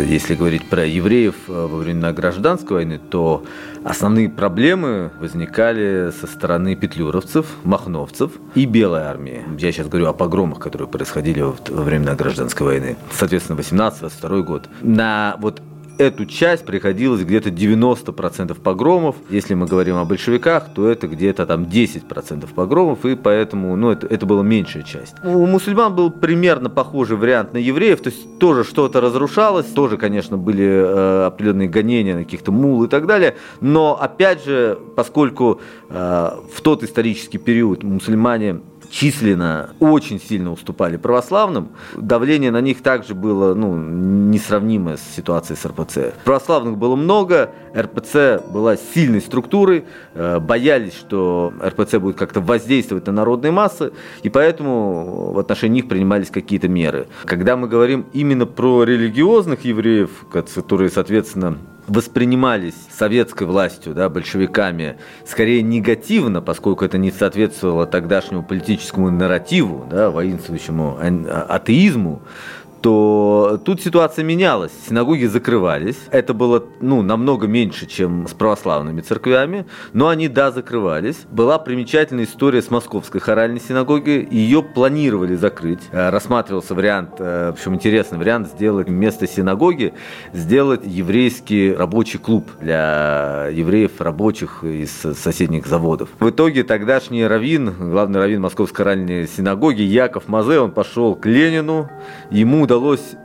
Если 0.00 0.34
говорить 0.34 0.68
про 0.68 0.84
евреев 0.86 1.34
э, 1.48 1.52
во 1.52 1.78
времена 1.78 2.12
гражданской 2.12 2.78
войны, 2.78 2.98
то 2.98 3.44
Основные 3.82 4.28
проблемы 4.28 5.10
возникали 5.20 6.10
со 6.10 6.26
стороны 6.26 6.76
петлюровцев, 6.76 7.46
махновцев 7.64 8.32
и 8.54 8.66
Белой 8.66 9.02
армии. 9.02 9.42
Я 9.58 9.72
сейчас 9.72 9.88
говорю 9.88 10.08
о 10.08 10.12
погромах, 10.12 10.58
которые 10.58 10.86
происходили 10.86 11.40
во 11.40 11.82
времена 11.82 12.14
гражданской 12.14 12.66
войны. 12.66 12.96
Соответственно, 13.10 13.58
18-22 13.58 14.42
год. 14.42 14.68
На 14.82 15.36
вот 15.38 15.62
эту 16.00 16.24
часть 16.24 16.64
приходилось 16.64 17.22
где-то 17.22 17.50
90% 17.50 18.58
погромов. 18.60 19.16
Если 19.28 19.54
мы 19.54 19.66
говорим 19.66 19.96
о 19.96 20.04
большевиках, 20.04 20.72
то 20.74 20.88
это 20.88 21.06
где-то 21.06 21.46
там 21.46 21.64
10% 21.64 22.48
погромов, 22.54 23.04
и 23.04 23.14
поэтому 23.14 23.76
ну, 23.76 23.90
это, 23.90 24.06
это 24.06 24.24
была 24.24 24.42
меньшая 24.42 24.82
часть. 24.82 25.14
У 25.22 25.46
мусульман 25.46 25.94
был 25.94 26.10
примерно 26.10 26.70
похожий 26.70 27.16
вариант 27.16 27.52
на 27.52 27.58
евреев, 27.58 28.00
то 28.00 28.08
есть 28.08 28.38
тоже 28.38 28.64
что-то 28.64 29.00
разрушалось, 29.00 29.66
тоже, 29.66 29.98
конечно, 29.98 30.38
были 30.38 30.64
э, 30.64 31.26
определенные 31.26 31.68
гонения 31.68 32.16
на 32.16 32.24
каких-то 32.24 32.50
мул 32.50 32.82
и 32.84 32.88
так 32.88 33.06
далее, 33.06 33.36
но 33.60 33.98
опять 34.00 34.44
же, 34.44 34.78
поскольку 34.96 35.60
э, 35.90 36.30
в 36.52 36.60
тот 36.62 36.82
исторический 36.82 37.38
период 37.38 37.82
мусульмане 37.82 38.60
численно 38.90 39.70
очень 39.80 40.20
сильно 40.20 40.52
уступали 40.52 40.96
православным, 40.96 41.70
давление 41.96 42.50
на 42.50 42.60
них 42.60 42.82
также 42.82 43.14
было 43.14 43.54
ну, 43.54 43.76
несравнимое 43.76 44.96
с 44.96 45.16
ситуацией 45.16 45.56
с 45.56 45.64
РПЦ. 45.64 46.14
Православных 46.24 46.76
было 46.76 46.96
много, 46.96 47.50
РПЦ 47.74 48.42
была 48.48 48.76
сильной 48.76 49.20
структурой, 49.20 49.84
э, 50.14 50.38
боялись, 50.40 50.94
что 50.94 51.52
РПЦ 51.64 51.96
будет 51.96 52.16
как-то 52.16 52.40
воздействовать 52.40 53.06
на 53.06 53.12
народные 53.12 53.52
массы, 53.52 53.92
и 54.22 54.28
поэтому 54.28 55.32
в 55.32 55.38
отношении 55.38 55.70
них 55.70 55.88
принимались 55.88 56.30
какие-то 56.30 56.68
меры. 56.68 57.06
Когда 57.24 57.56
мы 57.56 57.68
говорим 57.68 58.06
именно 58.12 58.46
про 58.46 58.84
религиозных 58.84 59.64
евреев, 59.64 60.10
которые, 60.30 60.90
соответственно, 60.90 61.58
воспринимались 61.90 62.74
советской 62.90 63.44
властью, 63.48 63.94
да, 63.94 64.08
большевиками, 64.08 64.96
скорее 65.26 65.60
негативно, 65.60 66.40
поскольку 66.40 66.84
это 66.84 66.98
не 66.98 67.10
соответствовало 67.10 67.84
тогдашнему 67.86 68.44
политическому 68.44 69.10
нарративу, 69.10 69.86
да, 69.90 70.10
воинствующему 70.10 70.98
атеизму, 71.48 72.22
то 72.80 73.60
тут 73.64 73.80
ситуация 73.82 74.24
менялась. 74.24 74.72
Синагоги 74.88 75.26
закрывались. 75.26 75.96
Это 76.10 76.34
было 76.34 76.64
ну, 76.80 77.02
намного 77.02 77.46
меньше, 77.46 77.86
чем 77.86 78.26
с 78.26 78.32
православными 78.32 79.00
церквями, 79.00 79.66
но 79.92 80.08
они, 80.08 80.28
да, 80.28 80.50
закрывались. 80.50 81.16
Была 81.30 81.58
примечательная 81.58 82.24
история 82.24 82.62
с 82.62 82.70
московской 82.70 83.20
хоральной 83.20 83.60
синагогой. 83.60 84.26
Ее 84.30 84.62
планировали 84.62 85.34
закрыть. 85.34 85.80
Э, 85.92 86.10
рассматривался 86.10 86.74
вариант, 86.74 87.14
э, 87.18 87.50
в 87.50 87.54
общем, 87.54 87.74
интересный 87.74 88.18
вариант, 88.18 88.48
сделать 88.48 88.88
вместо 88.88 89.26
синагоги, 89.26 89.92
сделать 90.32 90.82
еврейский 90.84 91.72
рабочий 91.72 92.18
клуб 92.18 92.48
для 92.60 93.48
евреев 93.52 94.00
рабочих 94.00 94.64
из 94.64 94.90
соседних 94.90 95.66
заводов. 95.66 96.08
В 96.18 96.30
итоге 96.30 96.64
тогдашний 96.64 97.26
раввин, 97.26 97.72
главный 97.78 98.20
раввин 98.20 98.40
московской 98.40 98.84
хоральной 98.84 99.28
синагоги 99.28 99.82
Яков 99.82 100.28
Мазе, 100.28 100.60
он 100.60 100.70
пошел 100.70 101.14
к 101.14 101.26
Ленину, 101.26 101.90
ему 102.30 102.66
удалось 102.70 103.16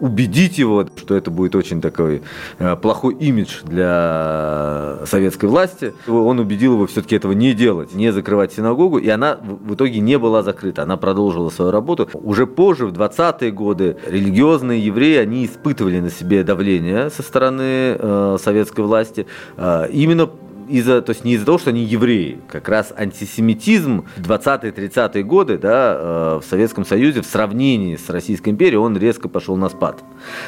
убедить 0.00 0.58
его, 0.58 0.84
что 0.96 1.14
это 1.14 1.30
будет 1.30 1.54
очень 1.54 1.80
такой 1.80 2.22
э, 2.58 2.76
плохой 2.76 3.14
имидж 3.14 3.62
для 3.62 4.98
советской 5.06 5.46
власти. 5.46 5.94
Он 6.08 6.40
убедил 6.40 6.74
его 6.74 6.86
все-таки 6.86 7.14
этого 7.14 7.32
не 7.32 7.52
делать, 7.54 7.94
не 7.94 8.12
закрывать 8.12 8.52
синагогу, 8.52 8.98
и 8.98 9.08
она 9.08 9.38
в 9.40 9.74
итоге 9.74 10.00
не 10.00 10.18
была 10.18 10.42
закрыта, 10.42 10.82
она 10.82 10.96
продолжила 10.96 11.50
свою 11.50 11.70
работу. 11.70 12.08
Уже 12.14 12.46
позже, 12.46 12.86
в 12.86 12.92
20-е 12.92 13.52
годы, 13.52 13.96
религиозные 14.06 14.84
евреи, 14.84 15.18
они 15.18 15.46
испытывали 15.46 16.00
на 16.00 16.10
себе 16.10 16.42
давление 16.42 17.10
со 17.10 17.22
стороны 17.22 17.96
э, 17.98 18.38
советской 18.40 18.84
власти, 18.84 19.26
э, 19.56 19.88
именно 19.92 20.28
из-за, 20.68 21.02
то 21.02 21.10
есть 21.10 21.24
не 21.24 21.34
из-за 21.34 21.46
того, 21.46 21.58
что 21.58 21.70
они 21.70 21.84
евреи, 21.84 22.38
как 22.48 22.68
раз 22.68 22.92
антисемитизм 22.96 24.04
в 24.16 24.30
20-30-е 24.30 25.22
годы 25.24 25.58
да, 25.58 25.96
э, 25.96 26.40
в 26.42 26.44
Советском 26.48 26.84
Союзе 26.84 27.22
в 27.22 27.26
сравнении 27.26 27.96
с 27.96 28.08
Российской 28.10 28.50
империей, 28.50 28.78
он 28.78 28.96
резко 28.96 29.28
пошел 29.28 29.56
на 29.56 29.68
спад. 29.68 30.02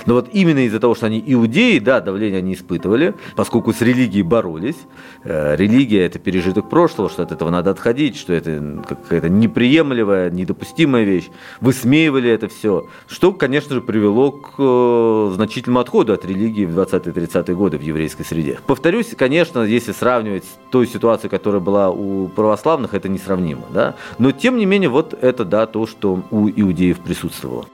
Но 0.07 0.14
вот 0.14 0.29
именно 0.33 0.66
из-за 0.66 0.81
того, 0.81 0.94
что 0.94 1.07
они 1.07 1.22
иудеи, 1.27 1.79
да, 1.79 2.00
давление 2.00 2.38
они 2.38 2.55
испытывали, 2.55 3.14
поскольку 3.37 3.72
с 3.72 3.81
религией 3.81 4.22
боролись. 4.22 4.77
Э, 5.24 5.57
религия– 5.57 6.05
это 6.07 6.18
пережиток 6.18 6.68
прошлого, 6.68 7.09
что 7.09 7.22
от 7.22 7.33
этого 7.33 7.50
надо 7.50 7.70
отходить, 7.70 8.16
что 8.16 8.33
это 8.33 8.83
какая-то 8.87 9.29
неприемлемая, 9.29 10.31
недопустимая 10.31 11.05
вещь. 11.05 11.29
Высмеивали 11.61 12.31
это 12.31 12.48
все, 12.48 12.87
что, 13.07 13.33
конечно 13.33 13.74
же, 13.74 13.81
привело 13.81 14.33
к 14.33 14.54
э, 14.58 15.33
значительному 15.35 15.81
отходу 15.81 16.12
от 16.12 16.25
религии 16.25 16.65
в 16.65 16.79
20-30-е 16.79 17.54
годы 17.54 17.79
в 17.79 17.83
еврейской 17.83 18.25
среде. 18.25 18.58
Повторюсь, 18.67 19.15
конечно, 19.17 19.62
если 19.62 19.92
сравнивать 20.05 20.44
той 20.71 20.87
ситуацией, 20.87 21.31
которая 21.31 21.63
была 21.63 21.88
у 21.88 22.29
православных, 22.29 22.92
это 22.92 23.09
несравнимо. 23.09 23.63
Да? 23.73 23.94
Но 24.19 24.33
тем 24.33 24.59
не 24.59 24.67
менее, 24.67 24.90
вот 24.90 25.15
это 25.19 25.46
да, 25.46 25.65
то, 25.65 25.87
что 25.87 26.23
у 26.31 26.46
иудеев 26.50 27.00
присутствовало. 27.00 27.65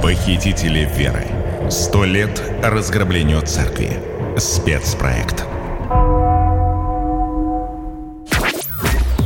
Похитители 0.00 0.88
веры. 0.96 1.26
Сто 1.68 2.04
лет 2.04 2.40
разграблению 2.62 3.42
церкви. 3.42 3.90
Спецпроект. 4.36 5.44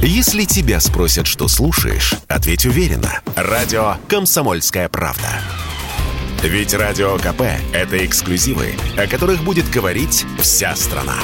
Если 0.00 0.44
тебя 0.44 0.80
спросят, 0.80 1.26
что 1.26 1.48
слушаешь, 1.48 2.14
ответь 2.28 2.64
уверенно. 2.64 3.20
Радио 3.36 3.96
«Комсомольская 4.08 4.88
правда». 4.88 5.28
Ведь 6.42 6.74
Радио 6.74 7.16
КП– 7.18 7.42
это 7.72 8.04
эксклюзивы, 8.04 8.74
о 8.96 9.06
которых 9.06 9.44
будет 9.44 9.70
говорить 9.70 10.26
вся 10.40 10.74
страна. 10.74 11.14